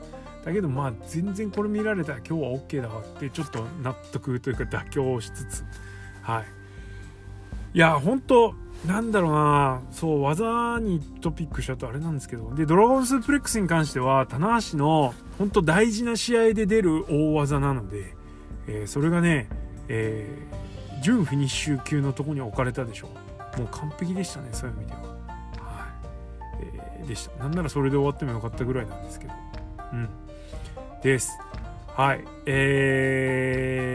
[0.44, 5.64] だけどまあ全然これ見られたら今日は OK だわってちょっと納得というか妥協しつつ。
[6.22, 6.44] はい。
[7.74, 8.54] いや本当
[8.86, 12.54] なんだろうなそう技にトピックしちゃうとあれなんですけど。
[12.54, 18.14] でドラゴンスープレックスに関しては棚橋の本当大事な試合で出る大技なので、
[18.66, 19.48] えー、それがね、
[19.88, 23.08] えー、準フィニッシュ級のとこに置かれたでしょ
[23.56, 24.98] もう完璧でしたねそういう意味では。
[25.00, 26.66] はい、
[27.00, 27.42] えー、でした。
[27.42, 29.32] なんならそれで終わってもよかったぐらいなんですけど。
[29.92, 30.08] うん。
[31.02, 31.38] です。
[31.94, 32.24] はい。
[32.46, 33.90] え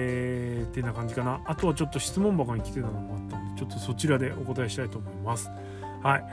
[0.66, 1.42] ーってな感じかな。
[1.46, 5.50] あとはちょっと質問箱に来てたのもあったのでちょっとそちらでお答えしたいと思います。
[6.02, 6.24] はい。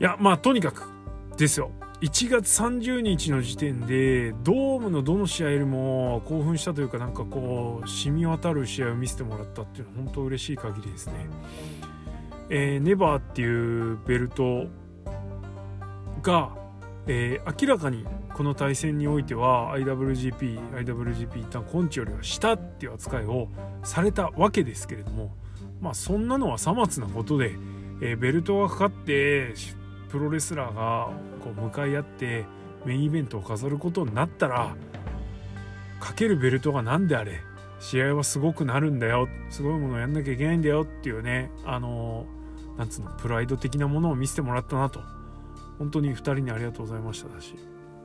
[0.00, 0.84] いやまあとにかく
[1.36, 1.70] ですよ。
[2.00, 11.14] 1月30日の時点でドームのどの試合よりも興奮したというかなんかこう染み渡る試合を見せてもらったっていうのは本当嬉しい限りですね。
[12.50, 14.66] えー、ネバーっていうベルト
[16.22, 16.56] が、
[17.06, 23.48] えー、明らかにこの対戦においては IWGP、IWGP 一旦コンチよりは下っていう扱いを
[23.82, 25.34] されたわけですけれども
[25.80, 27.56] まあそんなのはさまつなことで、
[28.00, 29.54] えー、ベルトがかかって
[30.08, 31.10] プロレスラーが
[31.42, 32.44] こう向かい合って
[32.84, 34.74] メインイベントを飾ることになったら
[36.00, 37.40] かけるベルトが何であれ
[37.80, 42.26] 試合はすごくなるんだよすごいものをやんなきゃいけないんだよっていうねあの
[42.76, 45.18] なんつうのプライド的なものを見せてもらったなと。
[45.78, 47.54] 本当に2人にありがとうございましただし、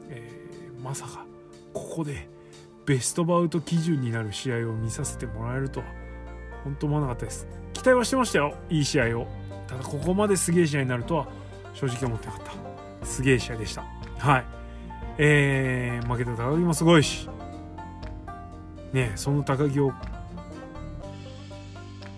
[0.10, 1.26] えー、まさか
[1.74, 2.28] ここで
[2.86, 5.86] ベストバウト基準になる試合を見させてもらえるとは
[6.64, 7.48] 本当思わなかったです。
[7.74, 8.56] 期待はしてましたよ。
[8.70, 9.28] いい試合を。
[9.68, 11.28] ただここまですげえ試合になるとは
[11.74, 12.42] 正直思ってなかっ
[13.02, 13.06] た。
[13.06, 13.84] すげえ試合でした。
[14.20, 14.46] はい。
[15.18, 17.30] えー、負けた高木もすごいし。
[18.94, 19.92] ねその高木を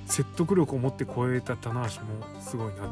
[0.05, 2.87] 説得力を持って超えた棚橋もすごいな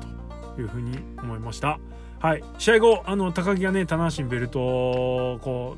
[0.56, 1.80] というふうに思いました。
[2.24, 2.44] はい。
[2.58, 5.76] 試合後あの高木がね棚橋にベルトをこ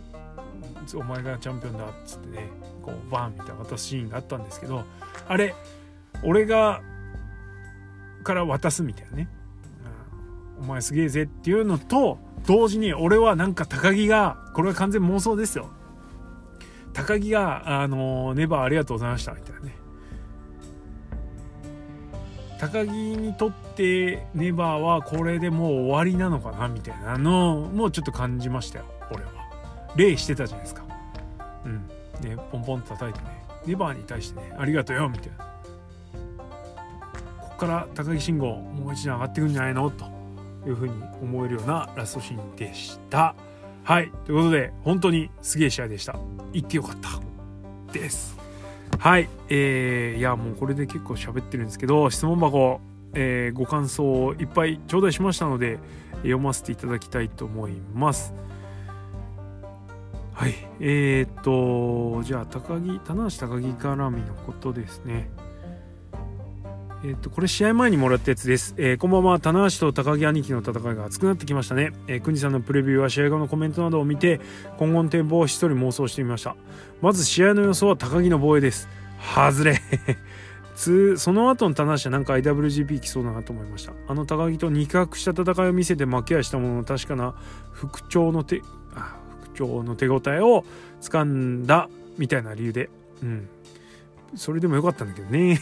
[0.93, 2.49] うお前がチャンピオンだっつってね
[2.83, 4.83] こうバンみたいな渡すシーンがあったんですけど
[5.27, 5.55] あれ
[6.23, 6.83] 俺が
[8.23, 9.29] から渡すみたいなね。
[10.59, 10.65] うん。
[10.65, 15.71] お前すげえぜっていうのと同時に俺はなんか高木がこれは完全妄想ですよ。
[16.93, 19.84] 高木が「あのネバーありがとうございました」みたいなね。
[22.71, 29.31] 高木にとってネバーはこれでもう終わりなのかなみたいなのもちょっと感じましたよ俺は
[29.95, 30.83] 礼してたじゃないですか
[31.65, 31.87] うん
[32.21, 35.45] ねポンポンと叩いてねネバーに対してねありがとうよみたいな
[37.39, 39.89] こっから高木慎吾もう一段上がってくんじゃないの？
[39.89, 40.05] と
[40.67, 43.33] いうふうに思えるようなラストシーンでした。
[43.83, 44.11] はい。
[44.25, 46.17] ということで、本当にすげえ試合でした。
[46.51, 47.93] 行ってよかった。
[47.93, 48.37] です。
[48.99, 49.29] はい。
[49.49, 52.79] えー、いや、もうこれで結構喋ってるんですけど、質問箱、
[53.13, 55.79] えー、ご感想をいっぱい頂戴しましたので、
[56.17, 58.33] 読ませていただきたいと思います。
[60.33, 60.53] はい。
[60.79, 65.29] えー、っと、じゃあ、高木、棚橋高木絡みのことですね。
[67.07, 68.73] えっと、これ試合前にもらったやつです。
[68.77, 69.39] えー、こんばんは。
[69.39, 71.93] 棚橋と高木兄貴の戦いが熱くなってきましたね。
[72.07, 74.41] えー、くにさんのプレビューは試合後のコメントなどを見て、
[74.79, 76.55] 今後の展望を一人妄想してみました。
[77.03, 78.89] まず試合の予想は高木の防衛です。
[79.35, 79.79] 外れ
[81.17, 83.93] その後の棚橋はなんか IWGP 来そうだなと思いました。
[84.07, 87.35] あの高木と肉薄した戦いを見せて負けはしたものの確かな
[87.71, 88.63] 復調の手、
[88.95, 90.65] あ復調の手応えを
[91.01, 91.87] 掴んだ
[92.17, 92.89] みたいな理由で、
[93.21, 93.47] うん。
[94.35, 95.59] それでもよかったんだけどね。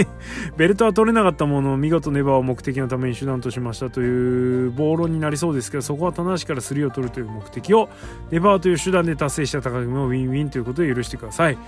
[0.56, 7.88] ベルトは取れなかったものを見事ネバーを目的のために手段としましたという暴論になりそうですけどそこは棚橋からスリーを取るという目的を
[8.30, 11.58] ネバーという手段で達成した高木もウィンウィンということで許してください。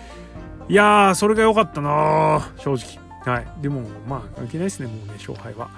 [0.69, 5.69] いやーそれが良かったな正直はいでもまあ関係ないですねもうね勝敗は。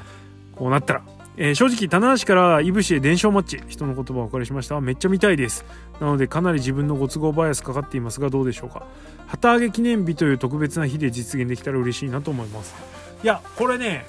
[0.54, 1.02] こうなったら。
[1.40, 3.62] えー、正直棚橋からいぶしへ伝承マッチ。
[3.68, 4.80] 人の言葉をお借りしました。
[4.80, 5.64] めっちゃ見たいです。
[6.00, 8.86] なのでかなり自分のご都合バイアスかかっていますがどうでしょうか。
[9.26, 12.74] 旗揚げ記念日という特別な日で実現できたら嬉しいなと思います。
[13.22, 14.06] いやこれね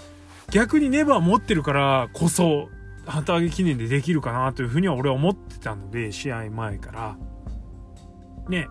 [0.51, 2.69] 逆にネバー持ってるからこそ
[3.05, 7.17] 旗揚げ記念でできるかなというふうには俺は思ってたので試合前から。
[8.47, 8.67] ね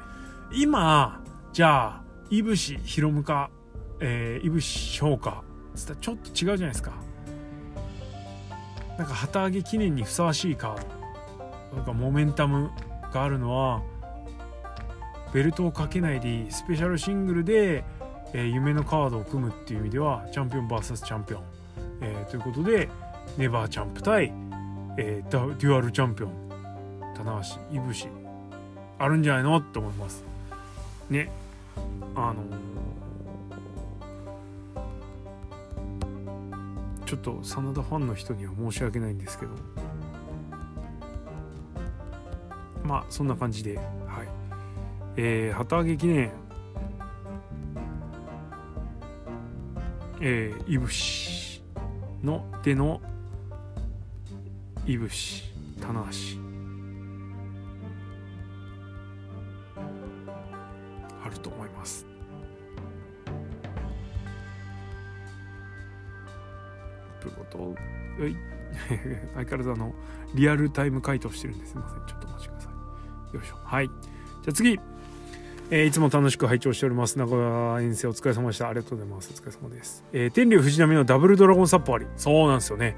[0.52, 3.50] 今じゃあいぶしひろむか
[4.00, 5.42] えー、いぶし評価
[5.74, 6.92] つったらちょっと違うじゃないですか。
[8.96, 10.80] なんか旗揚げ記念にふさわしいカー
[11.70, 12.70] ドなんかモメンタム
[13.12, 13.82] があるのは
[15.32, 17.84] ベルトをかけないでいいスペシャルシングルで、
[18.32, 21.42] えー、夢のカードを組むっていう意味ではチャンピオン VS チャンピオン、
[22.00, 22.88] えー、ということで
[23.36, 24.32] ネバーチャンプ対、
[24.96, 26.48] えー、デュアルチャンピオン
[27.16, 28.08] 棚橋いぶし
[28.98, 29.56] あるんじゃないの？
[29.56, 30.24] って思います。
[31.08, 31.30] ね。
[32.16, 39.52] あのー、ちょっと真田ファンの人には申し訳ないんですけど。
[42.88, 44.28] まあそんな感じではい。
[45.18, 46.32] えー、旗揚げ記念。
[50.20, 51.62] えー、いぶし
[52.24, 53.00] のでの
[54.86, 55.44] いぶし
[55.82, 56.08] 棚橋。
[61.22, 62.06] あると思います。
[67.20, 67.58] ということ。
[68.22, 68.58] はい。
[69.34, 69.94] 相変わらずあの
[70.34, 72.06] リアルタイム回答してるんですいません。
[72.06, 72.57] ちょっとお待ちください。
[73.32, 73.56] よいしょ。
[73.64, 73.88] はい。
[73.88, 74.78] じゃあ次。
[75.70, 77.18] えー、いつも楽しく拝聴しております。
[77.18, 78.68] 名古屋遠征お疲れ様でした。
[78.68, 79.30] ありがとうございます。
[79.34, 82.96] お疲れ様です、えー、天竜藤波のダブルドラゴンサッポありそうなんですよね。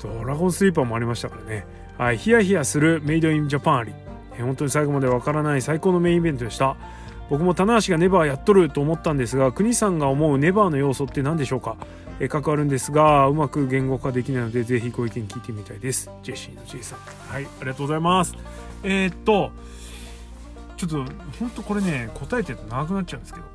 [0.00, 1.66] ドラゴンスリーパーもありましたからね。
[1.96, 2.18] はい。
[2.18, 3.92] ヒヤヒヤするメイドインジャパンあり、
[4.36, 6.76] えー、本当に最後までわからない最高のメインイベントでした。
[7.30, 11.76] 僕も棚橋がネバーやっとると思ったんですが国さんが思うネバーの要素って何でしょうか、
[12.20, 16.10] えー、関わるんですがうまく言語化できないのでぜひご意見聞いてみたいです。
[16.22, 17.00] ジェシーの J さん。
[17.00, 17.44] はい。
[17.44, 18.34] ありがとうございます。
[18.82, 19.50] えー、っと
[20.76, 20.96] ちょっと
[21.38, 23.46] 本当これね答えてると長くなっちゃうんですけど。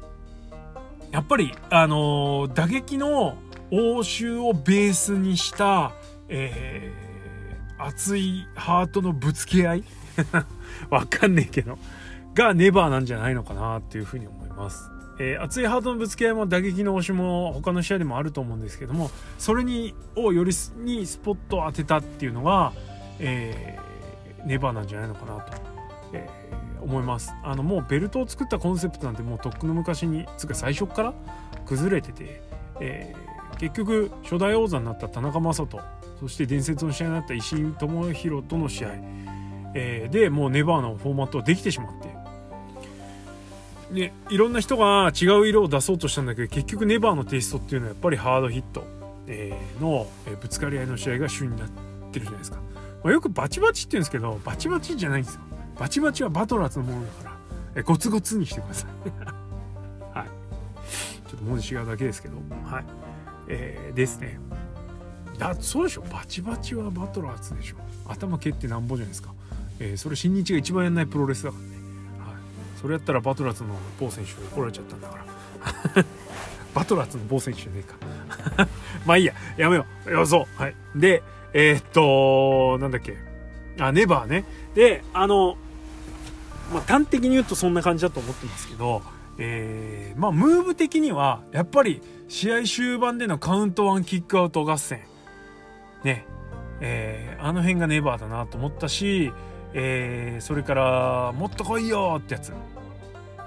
[1.11, 3.37] やっぱりあのー、打撃の
[3.71, 5.91] 応酬をベースにした、
[6.27, 9.83] えー、熱いハートのぶつけ合い？
[10.89, 11.77] わかんねえけど。
[12.33, 14.89] がネバーなんじゃないのかなっていうふうに思います。
[15.19, 22.73] えー、熱いハートのぶつけ合いも打撃の押しも他の試合でもあると思うんですけどもそれにをよりにスポットを当てたっていうのが、
[23.19, 23.77] え、
[24.45, 25.53] ネバーなんじゃないのかなと、
[26.13, 27.33] えー、思います。
[27.43, 31.13] あのもうベルトを作ったコンセプトなんてもうとっくの昔につか最初から
[31.65, 32.41] 崩れてて、
[32.79, 35.79] えー、結局初代王座になった田中将人
[36.19, 38.89] そして伝説の試合になった石井智弘との試合、
[39.75, 42.13] えー、でもうネバーのフォーマットはできてしまって。
[43.91, 48.83] ね、いろんな人が違う色を出そうとしたんだけど結局ネバーのテイストっていうのはやっぱりハードヒット、
[49.27, 51.69] えー、の、えぶつかり合いの試合が主になっ
[52.11, 52.57] てるじゃないですか、
[53.03, 55.41] まあ、よくバチバチって言うんですけどバチバチじゃないんですよ。
[55.77, 57.37] バチバチはバトラーズのものだから、
[57.75, 59.09] えゴツゴツにしてください。
[60.17, 60.27] はい。
[61.29, 62.35] ちょっと文字違うだけですけど
[62.65, 62.85] はい。
[63.47, 64.39] えー、ですね。
[65.37, 66.01] だそうでしょ。
[66.03, 67.77] バチバチはバトラーズでしょ。
[68.07, 69.33] 頭蹴ってなんぼじゃないですか、
[69.79, 71.69] えー、それ新日が一番やんないプロレスだからね。
[72.19, 72.35] はい。
[72.79, 75.25] それやったらバトラーズの某選手怒られちゃったんだから。
[76.73, 77.83] バトラーズの某選手じゃね
[78.57, 78.67] えか。
[79.05, 79.33] まあいいや。
[79.57, 80.11] やめよう。
[80.11, 80.61] よそう。
[80.61, 80.75] はい。
[80.95, 81.23] で
[81.53, 83.17] えー、っとなんだっけ。
[83.79, 84.45] あネバーね。
[84.75, 85.57] であの
[86.73, 89.01] まあ端的に言うとそんな感じだと思ってますけど
[89.37, 95.01] えー、まあムーブ的にはやっぱり試合終盤でのカウントワンキックアウト合戦。
[96.03, 96.25] ね。
[96.81, 99.31] えー、あの辺がネバーだなと思ったし
[99.73, 102.53] えー、それから「もっと来いよ!」ってやつ。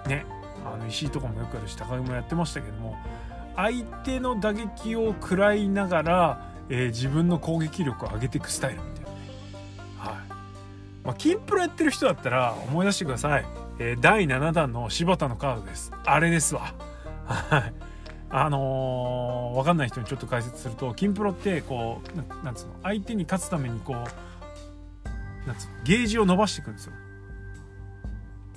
[0.06, 0.26] ね。
[0.64, 2.96] あの石井とかもよくあるし高木もやってましたけども
[3.54, 9.10] 相手の打撃を食らいながら、えー、自分の攻撃力を上げていくスタイルみたいな。
[9.10, 9.16] ね
[9.98, 10.14] はい。
[11.04, 13.46] まあ金プロやってる人だったら思い出してください、
[13.78, 15.92] えー、第7弾の柴田のカードです。
[16.04, 16.74] あれですわ。
[17.26, 17.72] はい。
[18.28, 22.72] あのー、分かんない人にちょっと解説すると金プロってこうなんつうの？
[22.82, 23.96] 相手に勝つためにこう
[25.46, 25.84] なんつうの？
[25.84, 26.92] ゲージを伸ばしていくんですよ。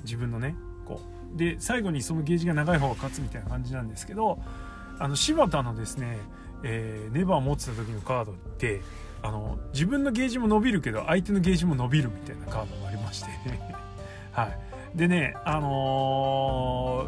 [0.04, 0.56] 自分のね。
[0.88, 1.02] こ
[1.36, 1.38] う。
[1.38, 4.40] で最後にそのゲージが長い方が勝つみたいな感じなんですけど
[4.98, 6.18] あの柴田のですね、
[6.64, 8.82] えー、ネバー持ってた時のカードって
[9.22, 13.30] あの自分のゲージも伸びるけど相手のゲージも伸びるみたいなカードがありまして。
[14.32, 14.60] はい。
[14.96, 17.08] でねあの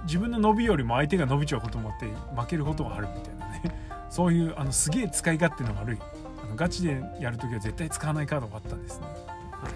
[0.00, 3.62] ー、自分の伸びよりも相手が伸びちゃうこともあって負けることがあるみたいなね。
[4.10, 5.98] そういうあのすげえ使い勝手の悪い
[6.42, 9.06] あのガチでやるときは絶対使わないカードがあったんですね。
[9.06, 9.72] はい。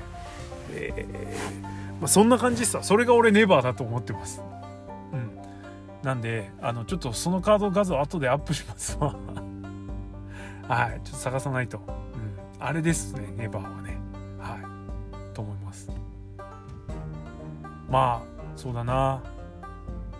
[0.72, 2.82] えーまあ、そんな感じですわ。
[2.82, 4.42] それが俺ネバーだと思ってます。
[6.02, 9.14] なんであのちょっとそのカード画像後でアップしますわ。
[10.68, 11.78] はいちょっと探さないと。
[11.78, 13.98] うん、あれですねネバーはね。
[14.38, 15.90] はいと思います。
[17.88, 19.20] まあそうだな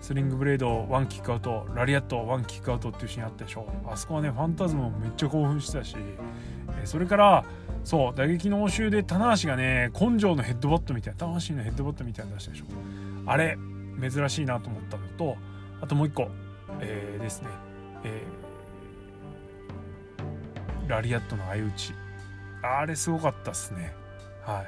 [0.00, 5.94] スリングブレードワンキックアウトラリアットワンキックアウトっていうシーンあったでしょあそこはねファンタズムもめっちゃ興奮してたし
[6.84, 7.44] それから
[7.84, 12.64] そう打撃の応酬で棚橋がね根性のヘッドバットみたいな棚橋のヘッドバットみたいなの出したでしょ
[13.26, 13.58] あれ
[14.00, 15.36] 珍しいなと思ったのと
[15.80, 16.28] あともう一個、
[16.80, 17.48] えー、ですね、
[18.04, 21.94] えー、ラリアットの相打ち。
[22.62, 23.94] あれすごかったっすね。
[24.42, 24.66] はい。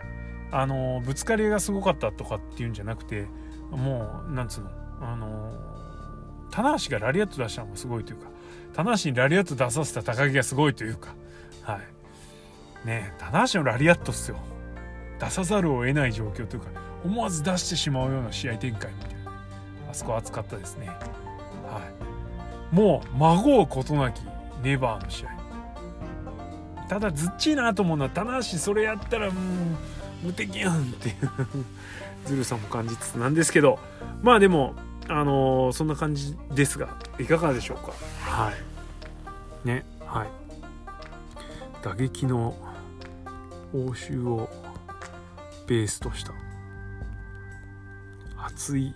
[0.50, 3.26] あのぶつかりがすごかったとかっていうんじゃなくて
[3.70, 4.70] もうなんつうの。
[5.00, 5.52] あの
[6.50, 8.28] 棚橋がラリアット出したのもすごいというか
[8.74, 11.14] 棚橋にラリアット出させた高木がすごいというか。
[11.62, 11.78] はい。
[12.86, 14.38] ねえ棚橋のラリアットっすよ。
[15.18, 16.68] 出さざるを得ない状況というか
[17.04, 19.21] 思わず出してしまうような試合展開みたいな。
[19.92, 20.88] あそこ熱かったですね。
[20.88, 20.94] は
[22.72, 22.74] い。
[22.74, 24.22] もう孫を事なき
[24.62, 25.28] ネバーの試合。
[26.88, 29.40] ただずっちいなと思うのは棚橋それやったらも
[30.22, 31.16] う無敵やんっていう
[32.26, 33.78] ずるさも感じつつなんですけど。
[34.22, 34.74] まあでも
[35.08, 37.92] あのー、そんな感じですがいかがでしょうか？
[38.20, 38.52] は
[39.64, 39.68] い。
[39.68, 40.28] ねはい。
[41.82, 42.56] 打撃の
[43.74, 44.48] 応酬を
[45.66, 46.32] ベースとした
[48.44, 48.94] 熱い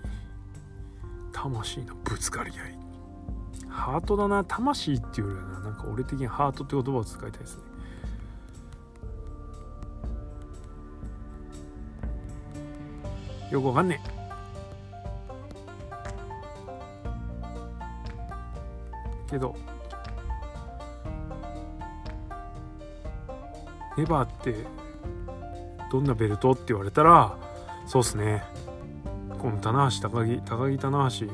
[1.36, 2.78] 魂のぶつかり合い。
[3.68, 4.42] ハートだな。
[4.42, 7.62] 魂っていうよりはなんか俺的にハートって言葉を使いたいですね。
[13.52, 14.10] よくわかんねえ。
[19.30, 19.54] けど。
[23.98, 24.54] ネバーって
[25.90, 27.36] どんなベルトって言われたら
[27.86, 28.55] そうっすね。
[29.46, 31.26] この棚橋高木高木棚橋。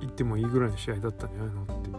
[0.00, 1.90] 行ってもいいぐらいの試合だったんじゃないのって。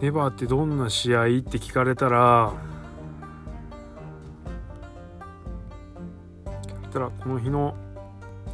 [0.00, 2.54] ネバーってどんな試合って聞かれたら
[6.88, 7.76] ったらこの日の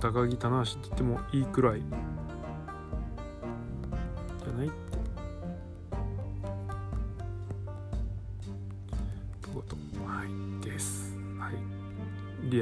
[0.00, 1.82] 高木棚橋って言ってもいいくらい。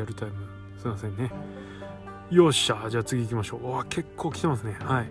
[0.03, 0.35] アルタイム
[0.79, 1.31] すいませんね
[2.31, 5.11] よっしゃじゃあ次行きましょうわ結構来てますねはい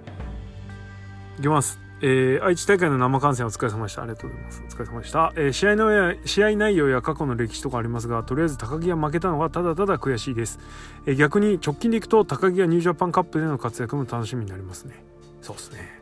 [1.39, 4.01] いきますえー、愛知大会の生観戦お疲れ様でした。
[4.01, 4.63] ありがとうございます。
[4.65, 5.33] お疲れ様でした。
[5.35, 10.59] えー、試合のや試合内容や過去の歴史とかありますが、とりあえず高木が負けたのはただただ悔しいです。
[11.05, 14.95] えー、逆に直近でいくと高木がニュージャパンカップでの活躍も楽しみになりますね。
[15.43, 16.00] そうですね。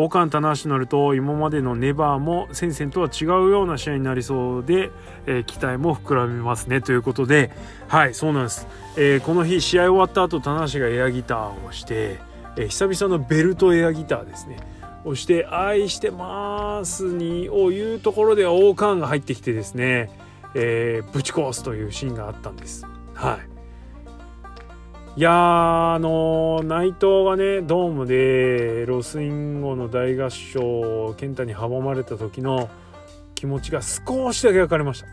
[0.00, 4.92] 王冠棚橋になると今までのネバーも戦線とは違うような試合になりそうで、
[5.26, 6.80] えー、期待も膨らみますね。
[6.80, 7.50] ということで
[7.88, 12.20] はいそうなんです、えー、この日試合終わった後棚橋がエアギターをして、
[12.56, 14.58] えー、久々のベルトエアギターですね。
[15.04, 20.10] 押して「愛してますに」を言うところで王冠が入ってきてですね、
[20.54, 22.86] え、ぶち壊すというシーンがあったんです。
[23.14, 23.57] はい。
[25.18, 32.70] いやあの内藤がねドームでロスインゴの大合唱健太に阻まれた時の
[33.34, 35.08] 気持ちが少しだけ分かりました。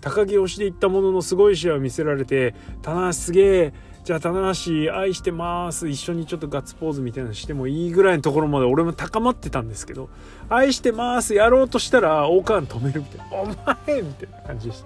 [0.00, 3.72] 高木推しでいったもののすごい試合を見せられて棚橋すげえ
[4.04, 10.10] じゃあ棚橋愛してます一緒にちょっとガッツポーズみたいなのしてもいいぐらいのところまで俺も高まってたんですけど
[10.48, 13.36] 愛してますやろうとしたら大川止めるみたいな。
[13.36, 14.84] お前みたいな感じでし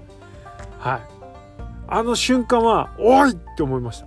[0.81, 0.91] た。
[0.91, 1.20] はい。
[1.91, 4.01] あの瞬間はおいって思いまし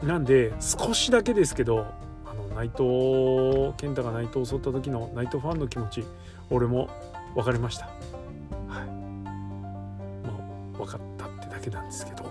[0.00, 0.06] た。
[0.06, 1.86] なんで少しだけですけど
[2.26, 6.04] あの内藤健太が内藤を襲った時の内藤ファンの気持ち
[6.50, 6.90] 俺も
[7.34, 7.86] 分かりました。
[7.86, 7.92] は
[8.82, 8.86] い。
[10.26, 12.24] もう分かったってだけなんですけど。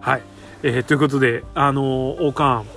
[0.00, 0.22] はい。
[0.62, 2.68] えー、ということで、あのー、王冠、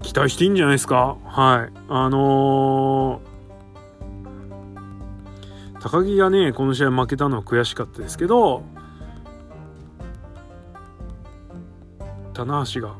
[0.00, 1.18] 期待していいんじゃないですか？
[1.24, 1.72] はい。
[1.88, 8.62] あのー、高木がね、この試合負けたのは悔しかったですけど、
[12.32, 12.94] 棚橋が、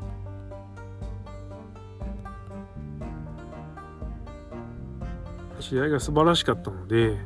[5.59, 7.17] 試合が素晴らしかったので、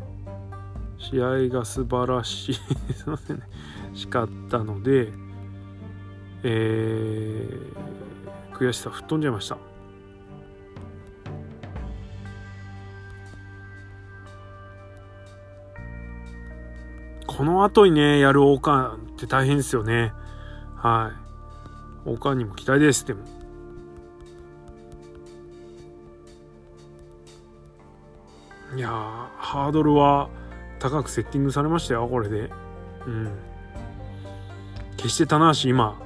[0.98, 2.56] 試合が素晴らしい。
[2.94, 3.44] すいませんね、
[3.94, 5.12] しかったので、
[6.44, 9.58] えー、悔しさ吹っ飛んじゃいました。
[17.26, 20.12] この後にねやる王冠って大変ですよね。
[20.76, 21.27] はい。
[22.08, 23.06] おかんにも期待です。
[23.06, 23.20] でも。
[28.76, 28.90] いや
[29.38, 30.30] ハードルは
[30.80, 32.50] 高くセッティングされましたよこれで。
[33.06, 33.32] うん。
[34.96, 36.00] 決して棚橋今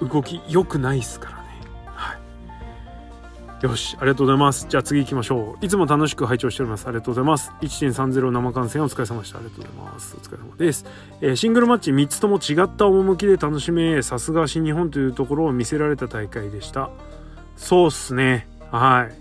[0.00, 1.41] 動き良くないっすから。
[3.62, 4.66] よし、ありがとうございます。
[4.68, 5.64] じゃあ次行きましょう。
[5.64, 6.86] いつも楽しく拝聴しております。
[6.88, 7.52] ありがとうございます。
[7.60, 9.38] 1.30生観戦お疲れ様でした。
[9.38, 10.16] ありがとうございます。
[10.16, 10.84] お疲れ様です。
[11.20, 16.90] えー、シングルマッチ3つとも違った趣で楽しめ、さすが新日本というところを見せられた大会でした。
[17.56, 18.48] そうっすね。
[18.72, 19.14] はい。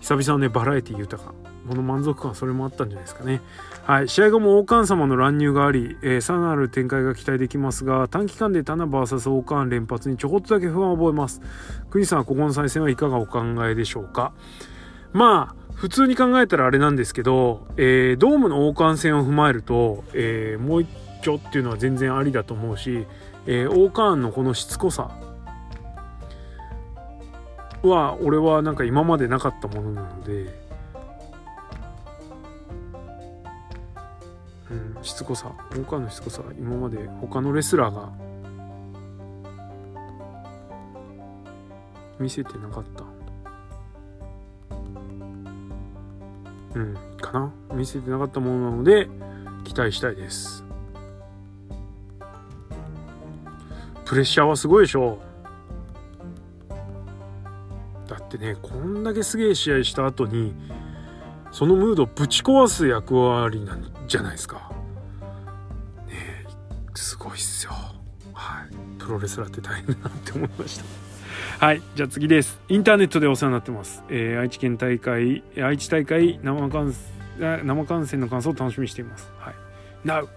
[0.00, 1.32] 久々のね、バラエティ豊か。
[1.66, 3.40] この満足感それもあったんじゃないですかね。
[3.84, 11.42] はい、試合後も王冠様の乱入があり、えー、さらなる展開が期待できますが短期間でタナ VS 王冠連発にちょこっとだけ不安を覚えます。
[11.90, 14.32] 国さんはここの再戦はいかがお考えでしょうか？
[15.12, 20.88] まあ普通に考えたらあれなんですけど、えー、ドームの王冠戦を踏まえると、えー、もう一
[21.22, 23.04] 丁っていうのは全然ありだと思うし、
[23.46, 25.10] えー、王冠のこのしつこさ
[27.82, 30.61] は俺はなんか今までなかったものなので
[34.72, 35.52] うん、しつこさ。
[35.70, 36.42] 大川のしつこさ。
[36.58, 38.10] 今まで他のレスラーが
[42.18, 43.04] 見せてなかった。
[46.74, 46.96] うん。
[47.20, 47.52] かな。
[47.74, 49.08] 見せてなかったものなので
[49.64, 50.64] 期待したいです。
[54.12, 55.18] プレッシャーはすごいでしょ
[58.06, 60.54] だってねこんだけすげえ試合した後に
[61.50, 64.70] そのムードをぶち壊す役割なんてじゃないですか。
[66.06, 66.44] ね
[66.94, 67.72] すごいっすよ。
[68.34, 68.98] はい。
[68.98, 70.78] プロレスラーって大変だなって思いまし
[71.58, 71.64] た。
[71.64, 71.82] はい。
[71.94, 72.60] じゃあ次です。
[72.68, 74.04] インターネットでお世話になってます。
[74.10, 76.94] えー、愛知県大会、愛知大会生観
[77.38, 79.32] 生観戦の感想を楽しみにしています。
[79.38, 79.54] はい。
[80.04, 80.28] Now!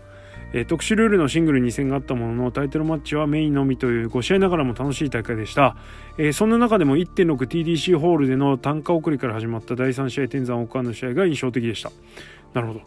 [0.54, 5.76] えー、特殊ルールのシングル2戦があったもののタイトルマッチはメインのみという5試合ながらも楽しい大会でした、
[6.18, 11.92] えー、そんな中でも 1.6TDC ホールでの単価送りから始まった第3試合天山王冠の試合が印象的でした
[12.54, 12.82] なるほど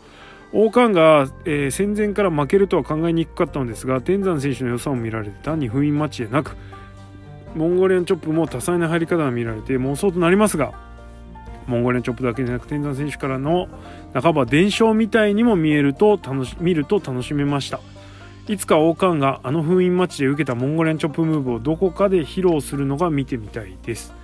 [0.53, 6.57] 王冠が、えー、戦前から負けるとは考えにくかったのですが天山選手の良さも見られて単に封印マッチでなく
[7.55, 10.73] モンゴリアンチョップも多彩な入り方が見られて妄想となりますが
[11.67, 13.69] モンゴリアンチョップだけでなく天山選手からの
[14.15, 17.81] 半ば伝承みたいにも見えると楽し見ると楽しめました。
[18.49, 24.15] いつか王冠があの封印マッチで受けたモンゴリアンチョップムーブをどこかで披露するのが見てみたいです。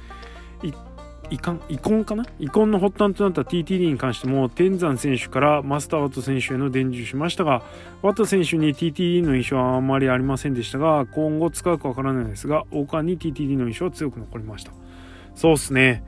[1.35, 2.25] イコンイコンかな？
[2.39, 7.63] イコンの発端となった TTD に関しても天山選手からマスターワット選手への伝授しましたが
[8.03, 14.73] ワット選手に TTD の印象はあまりありませんでしたが今後使うかわからないですが王冠に TTD の印象は強く残りました
[15.35, 16.05] そうっすね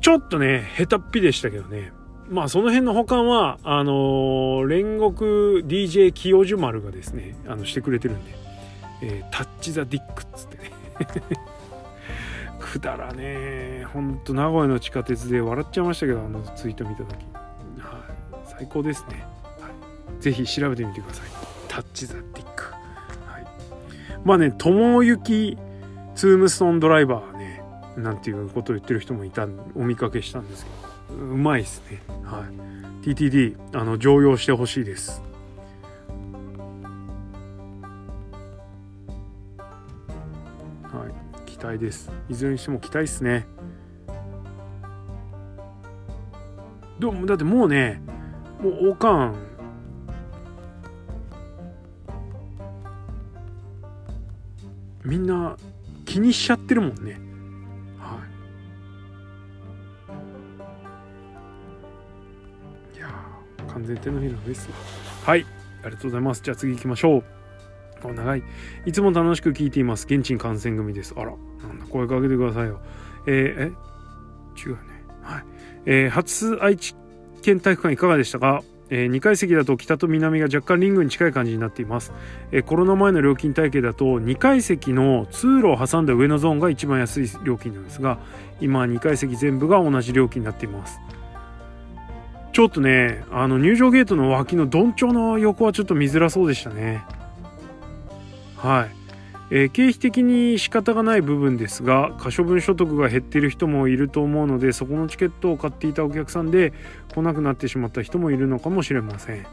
[0.00, 1.92] ちょっとね、下手っぴでしたけどね。
[2.30, 8.34] まあその辺の保管は、あのー、煉獄 DJ 清樹丸がですね、あの、してくれてるんで、
[9.02, 10.70] えー、タッチ・ザ・ディックっつってね。
[12.60, 17.14] くだらねほんと名古屋の地下鉄で笑っちゃいましたけど、あのツイート見た時。
[17.78, 19.24] はい、最高ですね。
[19.60, 20.22] はい。
[20.22, 21.26] ぜひ調べてみてください。
[21.66, 22.64] タッチ・ザ・ディック。
[23.26, 23.46] はい。
[24.24, 25.58] まあね、友行
[26.14, 27.62] ツームストーンドライバーね、
[27.96, 35.22] なんていうことを言ってる人もいたお見かけしたんですけどうまいですねはい TTD あの常用してほしいです
[41.64, 42.10] 待です。
[42.28, 43.46] いずれにしても期待ですね。
[46.98, 48.02] でもだってもうね
[48.62, 49.38] もう王冠。
[55.02, 55.56] みんな
[56.04, 57.18] 気にしちゃってるもんね。
[57.98, 58.18] は
[62.94, 62.96] い。
[62.98, 63.08] いや
[63.72, 64.68] 完全手のひらです
[65.24, 65.46] はい。
[65.82, 66.42] ありがとうございます。
[66.42, 67.24] じゃあ次行きましょう。
[68.04, 68.42] あ長い。
[68.86, 70.04] いつも楽しく聞いています。
[70.04, 71.14] 現地に観戦組です。
[71.16, 71.32] あら。
[71.72, 71.86] んだ。
[71.86, 72.80] 声かけてくださいよ。
[73.26, 74.70] えー、え？
[74.70, 74.78] 違うね。
[75.22, 75.44] はい、
[75.86, 76.94] えー、初愛知
[77.42, 78.62] 県体育館いかがでしたか？
[78.92, 82.12] えー、2階席だと北と南が若干リングに近い感じになっています、
[82.50, 88.18] えー、コロナ前の料金体系だと2階席の通路を挟んだ上のゾーンが一番安い料金なんですが
[88.60, 90.98] 今2階席全部が同じ料金になっています。
[92.52, 97.04] ちょっとね、あの入場ゲートの脇のどんちょうの横はちょっと見づらそうでしたね。
[98.56, 98.99] はい。
[99.52, 106.72] えー、経費的に仕方がない部分ですが可処分所得が減っている人もいると思うのでそこのチケットを買っていたお客さんで
[107.12, 109.46] 来なくなってしまった人もいるのかもしれません、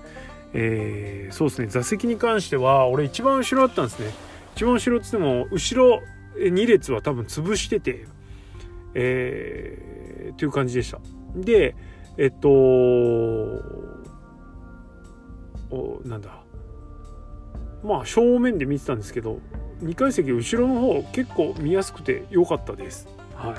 [0.54, 1.68] えー、そうですね。
[1.68, 4.12] 座席に関しては俺一番後ろだったんですね。
[4.56, 6.02] 一番後ろっつっても後ろ
[6.38, 8.06] 2列は多分潰してて
[8.93, 11.00] えー、っていう感じでした。
[11.36, 11.76] で
[12.18, 12.50] えっと
[15.70, 16.43] おなんだ。
[17.84, 19.39] まあ正面で見てたんですけど
[19.82, 23.07] 2階席後ろの方結構見やすくて良かったです。
[23.36, 23.55] はい。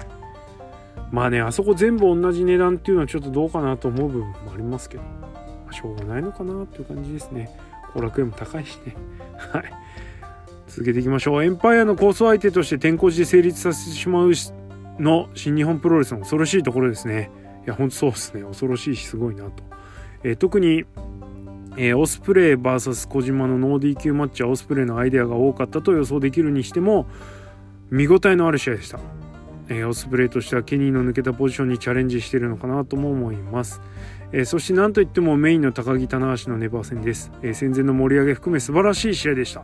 [1.10, 5.08] まあねあそこ全部同じ値段っていうのはちょっとどうかなと思う部分もありますけど、ま
[5.70, 7.50] あ、しょうがないのかなっていう感じですね。
[7.94, 8.94] 後楽園も高いしね。
[9.38, 9.64] はい。
[10.66, 11.44] 続けていきましょう。
[11.44, 14.32] エンパイアのコース相手として天候寺で成立させてしまう
[14.98, 17.30] の新日本プロレスの恐ろしいところですね。
[17.64, 18.42] いや本当そうですね。
[18.42, 19.62] 恐ろしいしすごいなと、
[20.22, 20.84] えー、特に、
[21.80, 27.06] えー、オスプレイ VS 小島のノー DQ マッチはオスプレイのアイデアが多かったと予想できるにしても
[27.88, 28.98] 見応えのある試合でした、
[29.68, 33.80] えー、オスプレイとしてはケニーの抜けたポジションにチャレンジしているのかなとも思います、
[34.32, 39.62] えー、そして何といってもメインの鷹木棚橋の NEVER 戦です、え、戦前の盛り上げ含め素晴らしい試合でした、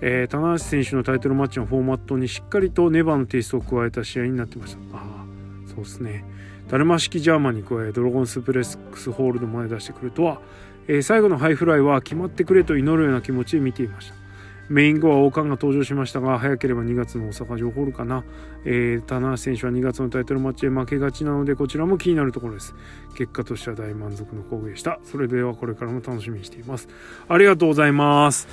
[0.00, 4.96] えー、棚橋選手のタイトルマッチのフォーマットにしっかりと NEVER のテイストを加えた試合になってました。
[4.96, 5.24] ああ
[5.66, 6.24] そうですね。
[6.68, 10.40] ダルマ式ジャーマンに加えドラゴンスープレックスホールドまで出してくるとは、
[10.88, 14.22] えー、最後のハイフライは決まってくれと祈るような気持ちで見ていました。
[14.68, 18.24] メイン後は王冠が登場しましたが早ければ2月の大阪城ホールかな、
[18.64, 22.74] えー、棚橋選手は2月のタイトルマッチで負けがちなのでこちらも気になるところです。
[23.16, 24.98] 結果としては大満足の工具でした。
[25.04, 26.88] それではこれからも楽しみにしています。
[27.28, 28.48] ありがとうございます。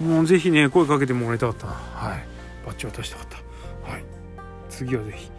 [0.00, 2.26] もうぜひね声かけてもらいたかったはい。
[2.64, 3.90] バッチ渡したかった。
[3.90, 4.04] はい。
[4.68, 5.30] 次はぜひ。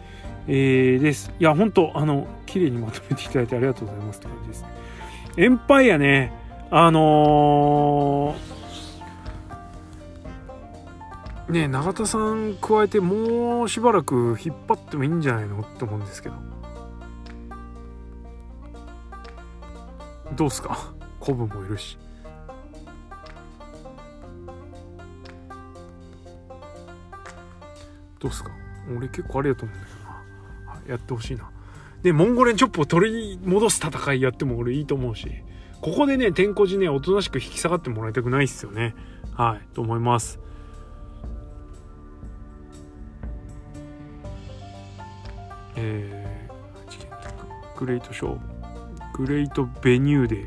[0.48, 1.32] えー、です。
[1.38, 4.75] いや本当あの綺麗にまとめていただいてありがとうございますって感じです。
[5.36, 6.32] エンパイアね。
[6.70, 16.34] あのーね永田さん加えてもうしばらく引っ張ってもいいんじゃないのって思うんですけど。
[20.34, 20.92] どうすか？
[21.20, 21.96] コブもいるし。
[28.18, 28.50] どうすか？
[28.96, 30.00] 俺結構ありだと思うんだけど
[30.80, 30.82] な。
[30.88, 31.48] やってほしいな。
[32.06, 35.28] でモンゴレンチョップを取り戻す戦いやっても俺いいと思うし。
[35.80, 38.94] ここでね天候寺ねおとなしく引き下がってもらいたくないっすよね。
[39.34, 40.38] はいと思います。
[45.74, 48.38] えー、グレートショー。
[49.18, 50.46] グレートベニューデー。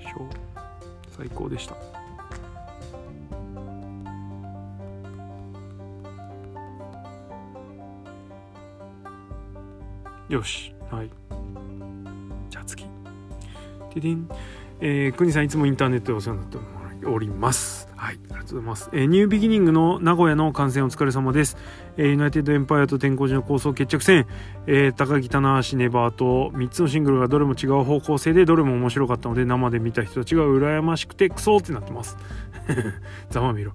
[0.00, 0.26] ショー。
[1.14, 1.91] 最高でした。
[10.32, 10.74] よし。
[10.90, 11.10] はい。
[12.48, 12.86] じゃあ次。
[13.94, 14.26] ででん
[14.80, 17.86] えー、国さんいつもインターネットでお世話になっております。
[18.02, 18.90] はい、ありがとうございます。
[18.92, 21.56] えー、ニュービギニングの名古屋の観戦お疲れ様です。
[21.96, 24.26] えー、ユナイテッドエンパイアと天候寺の構想決着戦、
[24.66, 32.18] えー、高木棚橋ネバーと3つのシングルがどれも違う方向性でどれも面白かったので生で見た人たちが羨ましくてクソってなってます。
[33.30, 33.70] ざまみろ。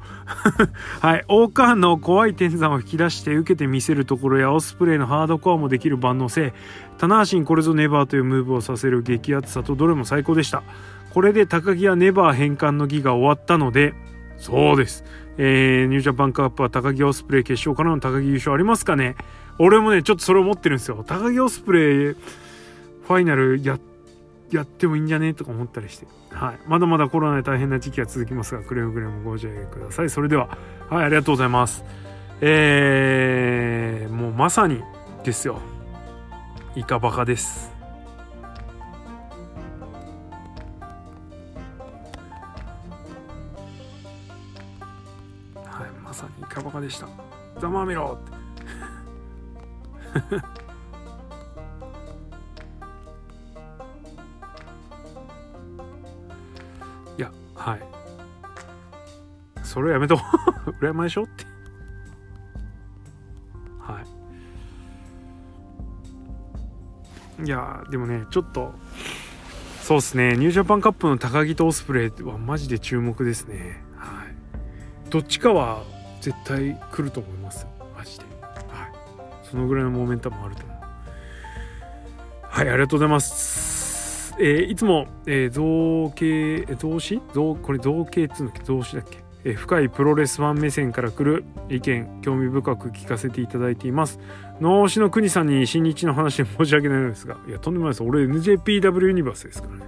[0.99, 1.23] はい。
[1.29, 6.53] オーカーンの怖い天山を引き出して受けてみせるところやオスプレイのハードコアもできる万能性、
[6.97, 10.63] 棚橋にこれぞネバーというムーブをさせる激アツさとどれも最高でした。
[11.13, 13.93] これで高木はネバー返還の儀が終わったので、
[14.37, 15.03] そうです。
[15.37, 19.15] えー、ニュージャパンカップは高木オスプレイ決勝からの高木優勝ありますかね？
[19.59, 21.03] 俺もね、ちょっとそれを思ってるんですよ。
[21.05, 23.79] 高木オスプレイ、ファイナルや、
[24.51, 25.33] やってもいいんじゃね？
[25.33, 26.07] とか思ったりして。
[26.31, 26.59] はい。
[26.67, 30.09] まだまだコロナで大変な時期が続きますが、くれぐれもご自愛ください。
[30.09, 30.57] それでは、
[30.89, 31.83] はい、ありがとうございます。
[32.41, 34.83] えー、もうまさに
[35.23, 35.59] ですよ。
[36.75, 37.76] イカバカです。
[46.87, 47.07] でした。
[47.59, 48.17] ざまみろ。
[48.23, 48.37] って
[57.17, 57.81] いやはい。
[59.63, 60.15] それやめと
[60.79, 61.45] 羨ましょって。
[63.81, 64.01] は
[67.39, 67.43] い。
[67.45, 68.73] いやでもねちょっと
[69.81, 70.37] そうっすね。
[70.37, 73.83] ニュージャパンカップの高木とオスプレイはマジで注目ですね。
[73.97, 75.09] はい。
[75.09, 75.83] どっちかは
[76.21, 77.69] 絶対来ると思いますよ。
[77.97, 78.25] マジで。
[78.41, 78.91] はい。
[79.43, 80.77] そのぐらいのモーメンタムあると思う。
[82.43, 84.35] はいありがとうございます。
[84.39, 87.21] えー、いつも、えー、造形造詞？
[87.33, 88.63] 造これ造形っつうんだっけ？
[88.63, 89.23] 造詞だっけ？
[89.45, 94.19] え深いプロレスファン目線から来る意見興味深く聞かせていただいています。
[94.59, 98.03] 脳死の国さんに新日の話で申し訳ないのですがいやとんでもないです。
[98.03, 99.85] 俺 NJPW ユニバースですからね。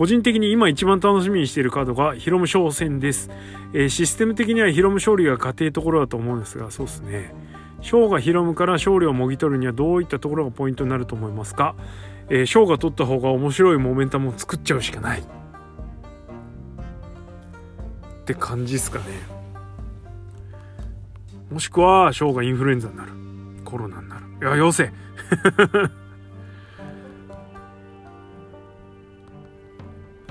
[0.00, 3.28] 個人的に今一番楽しみにしているカードがヒロム商戦です、
[3.74, 7.34] えー、システム的にはヒロム勝利が家庭ところだと思うんですがそうですね。
[7.82, 11.76] ショーがヒロムから勝利をもぎ取るにはどういったところがポイントになると思いますか、
[12.30, 15.20] えー、が取った方が面白いモメンタムを作っちゃうしかない。
[15.20, 15.24] っ
[18.24, 19.04] て感じですかね。
[21.50, 23.12] もしくはショーがインフルエンザになる。
[23.66, 24.22] コロナになる。
[24.40, 24.90] いや陽性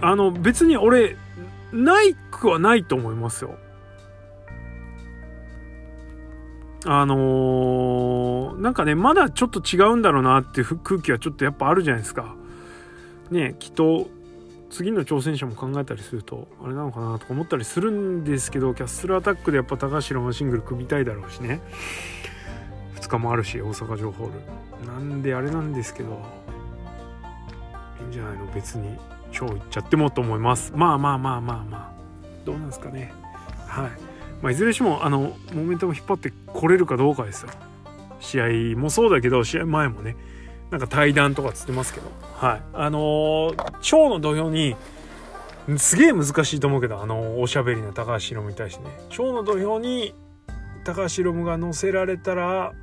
[0.01, 1.17] あの別に俺
[1.71, 3.57] ないくはないと思いますよ。
[6.85, 12.35] あのー、なんかねまだちょっと違うんだろうなっていう空気はちょっとやっぱあるじゃないですか。
[13.31, 14.07] ねきっと
[14.69, 21.61] 次の挑戦者も考えたりするとあれなのかなとか思ったりするんですけどキャッスルアタックでやっぱ高橋のシングル組みたいだろうしね。
[22.95, 24.87] 2日もあるし大阪城ホール。
[24.87, 26.21] なんであれなんですけど。
[28.01, 28.45] いいんじゃないの？
[28.53, 28.97] 別に。
[29.31, 30.73] 超いっちゃってもと思います。
[30.75, 31.91] まあまあまあまあまあ。
[32.45, 33.13] どうなんですかね。
[33.67, 33.91] はい。
[34.41, 37.49] まあ、いずれにしてもあのモメンタム引っ張ってこれるかどうかですよ。
[38.19, 40.15] 試合もそうだけど試合前もね
[40.71, 42.11] なんか対談とかつってますけど。
[42.35, 42.61] はい。
[42.73, 44.75] あのー、超の土俵に
[45.77, 48.89] すげえ難しいと思うけどあのおしゃべりな高橋宏夢に対してね。
[49.09, 50.13] 超の土俵に
[50.83, 52.73] 高橋宏夢が乗せられたら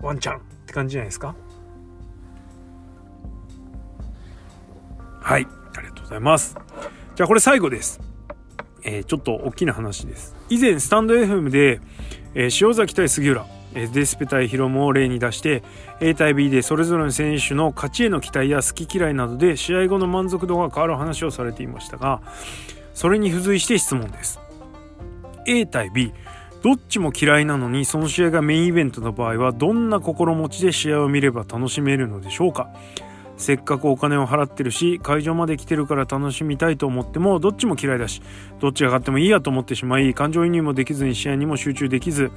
[0.00, 1.34] ワンチャンって感じじゃないですか。
[5.20, 5.46] はい。
[6.12, 6.56] ざいます。
[7.14, 8.00] じゃあこれ最後です。
[8.84, 10.34] えー、ちょっと大きな話です。
[10.48, 11.80] 以前スタンド FM で、
[12.34, 15.62] えー、塩崎対杉浦えデスペ対ヒロムを例に出して
[16.00, 22.20] A 対 B でそれぞれの選手の勝ちへの期待や好き嫌いなどで試合後の満足度が変わる話をされていましたが
[22.94, 24.38] それに付随して質問です。
[25.46, 26.12] A 対 B
[26.62, 32.68] どっちも嫌いなのにその試合がメインイベントの場合はどんな心持ちで試合を見れば楽しめるのでしょうか？
[33.42, 38.22] せっかくお金を払ってるし会場まで来てるから楽しみたいと思ってもどっちも嫌いだし
[38.60, 42.30] どっちが勝ってもいいやと思ってしまい感情移入もできずに試合にも集中できず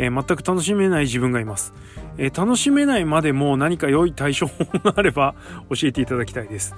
[0.00, 1.74] えー、全く楽しめない自分がいます、
[2.18, 5.34] えー、楽しめないまでも何か良い対処法があれば
[5.70, 6.72] 教えていただきたいです。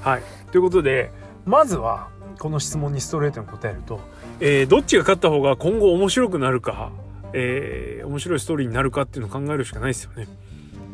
[0.00, 0.22] はい。
[0.50, 1.12] ということで
[1.46, 2.08] まずは
[2.40, 4.00] この質問にストレートに答えると、
[4.40, 6.90] えー、どっちが勝った方が今後面白くなるか、
[7.32, 10.26] え面白いストーリーになるかっていうのを考えるしかないですよね。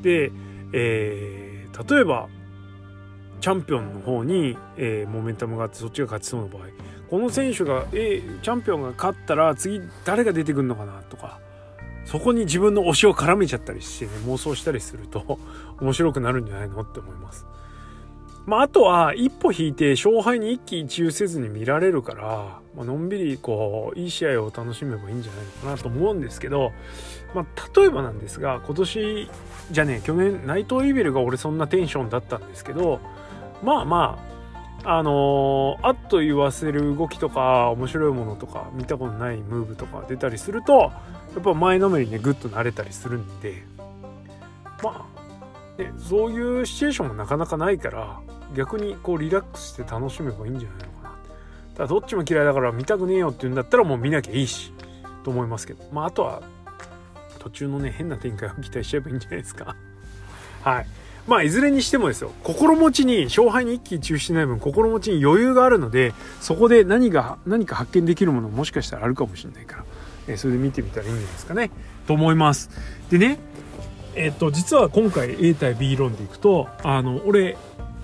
[0.03, 0.31] で、
[0.75, 1.50] えー
[1.89, 2.29] 例えば
[3.41, 6.63] チャンピオンの方に、えモメンタムがあってそっちが勝ちそうな場合
[7.09, 11.41] この選手が、えチャンピオンが勝ったら次誰が出てくるのかなとか
[12.05, 15.39] そこに自分の推しを絡めちゃったりしてね妄想したりすると
[15.81, 17.47] 面白くなるんじゃないのって思います。
[18.47, 26.73] まあ、あとは一歩引いて勝敗に一喜一憂せずに見られるから、まあのんびりこういい試合を楽しめばいいんじゃないのかなと思うんですけど、
[27.35, 29.31] まあ、例えばなんですが今年
[29.71, 33.01] じゃね去年内藤イーベルが俺そんなテンションだったんですけど
[33.63, 34.25] まあま
[34.85, 40.93] ああのー、あっと言わせる動きとか面白いものとか見たことないムーブとか出たりすると
[41.35, 43.63] やっぱ前のめりにねグッと慣れたりするんで
[44.83, 45.20] まあ、
[45.81, 48.21] ね、そういうシチュエーションもなかなかないから
[48.55, 51.11] 逆にこうリラックスして楽しめばいいんじゃないのかな。
[51.75, 54.73] ただどっちも嫌いだから見たくねえよって言うんだったらもう見なきゃいいし
[55.25, 55.85] と思いますけど。
[55.93, 56.43] まああとは
[57.39, 59.77] 途中のね変な展開を期待しちゃえばいいんじゃないですか。
[60.63, 60.87] はい。
[61.27, 62.33] まあいずれにしてもですよ。
[62.43, 69.85] 心持ちに勝敗に一喜一憂してない分心持ちに余裕があるのでそこで何が何か発見できるものもしかしたらあるかもしれないから
[70.29, 71.71] えそれで見てみたらいいんじゃないですかね。
[72.07, 72.71] と思います。
[73.11, 73.39] でね
[74.15, 77.57] えっと実は今回 A 対 B 論でいくとあの俺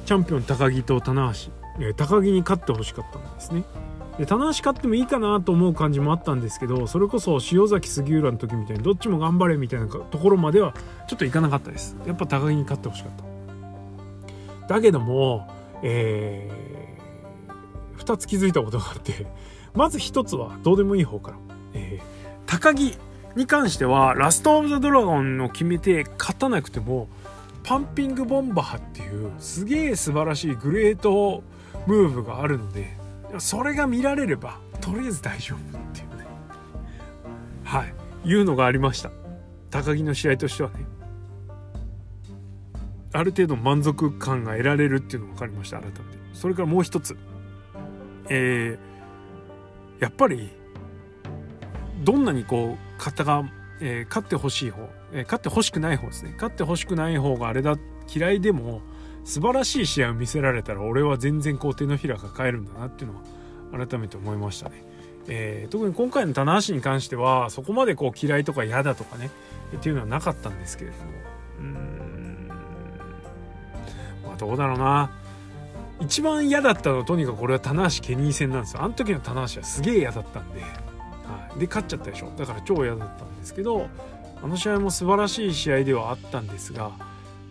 [0.05, 1.33] チャンピオン高木と棚
[1.79, 3.65] 橋、高木に勝ってほしかったんですね。
[4.19, 10.73] で棚橋勝ってもいいかなと思う感じもあったんですけどそれこそ塩崎杉浦の時みたいにどっちも頑張れみたいなところまでは
[11.07, 11.97] ちょっといかなかったです。
[12.07, 13.13] やっぱ高木に勝ってほしかっ
[14.67, 14.75] た。
[14.75, 15.49] だけども
[15.83, 19.27] えー、2つ気づいたことがあって
[19.75, 21.37] まず1つはどうでもいい方から。
[21.75, 22.03] えー、
[22.47, 22.97] 高木
[23.37, 27.09] に関してはラスト・オブ・ザ・ドラゴンを決めて勝たなくても
[27.63, 31.43] パンピング・ボンバーっていうすげえ素晴らしいグレート
[31.87, 32.97] ムーブがあるので
[33.39, 36.27] それが見られればとりあえず大丈夫っていうね。
[37.65, 37.95] はい。
[38.25, 39.11] いうのがありました。
[39.71, 40.87] 高木の試合としてはね。
[43.13, 46.03] ある程度満足感が得られるっていうのが分かりました改めて。
[46.35, 47.17] それからもう一つ。
[48.29, 50.51] えー、やっぱり
[52.05, 53.45] どんなにこう方が、
[53.81, 56.33] えー、勝ってほしい方、えー、勝ってほしくない方ですね。
[56.35, 57.77] 勝ってほしくない方があれだ
[58.15, 58.83] 嫌いでも
[59.25, 63.19] 素晴らしい試合を見せられたら俺は全然こう手のひら抱えるんだなっていうの
[63.79, 64.85] は改めて思いましたね。
[65.29, 69.31] えー、特に今回の棚橋に関してはそこまでこう嫌いとか嫌だとかね
[69.77, 71.03] っていうのはなかったんですけれども。
[71.59, 72.49] うん。
[74.25, 75.11] まあどうだろうな。
[76.01, 78.83] 一番嫌だったのはとにかくこれは棚橋ケニー戦なんですよ。
[78.83, 80.63] あの時の棚橋はすげえ嫌だったんで。
[81.59, 82.31] で勝っちゃったでしょ。
[82.37, 83.89] だから超嫌だったんですけど
[84.43, 86.93] あの試合も素晴らしい試合ではあったんですが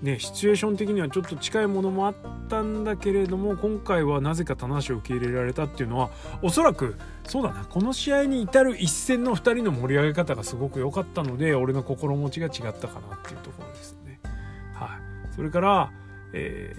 [0.02, 2.16] ねシチュエーション的にはちょっと近いものもあっ
[2.48, 6.96] たんだけれども今回はなぜか棚橋を受け入れられたっていうのはおそらく
[7.28, 7.66] そうだな。
[7.66, 14.20] この試合に至る一戦の2人の盛り上げ方がすごく良かったので俺の心持ちが違ったかなっていうところですね。
[14.74, 15.00] は
[15.32, 15.92] い、それから、
[16.34, 16.76] え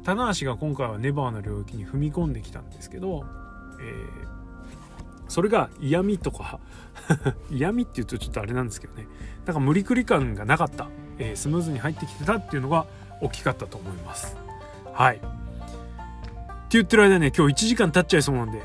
[0.00, 3.26] ー、棚橋が今回はネバーの領域に踏み込んできたんですけど、
[3.80, 4.33] えー
[5.28, 6.58] それが嫌味とか
[7.50, 9.06] 嫌味って言うとちょっとあれなんですけどね。
[9.46, 12.86] なんか無理くり感がなかった、えー、スムーズに入ってきてたっていうのが
[13.20, 14.36] 大きかったと思います。
[14.92, 15.16] はい。
[15.16, 18.60] って言ってる間ね今日1時間経っちゃいそうなんで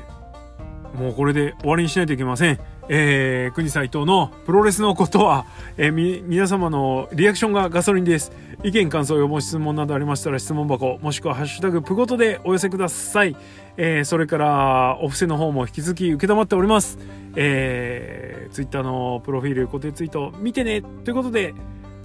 [0.94, 2.58] もうこれで終わりにしないといけません。
[2.92, 5.46] えー、国斎藤のプロレスのことは、
[5.76, 8.32] えー、皆様のリアクションがガソリンです。
[8.62, 13.34] 意見、感想、要望、質問などありましたら質問箱、もしくはハッシュタグプゴトでお寄せください。
[13.78, 16.98] えー、それから、お布施の方も引き続き受け止まっております。
[17.36, 21.54] えー、ツイッターのプロフィール、固定ツイート見てねということで、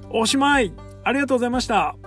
[0.10, 1.98] おしまいありがとうございました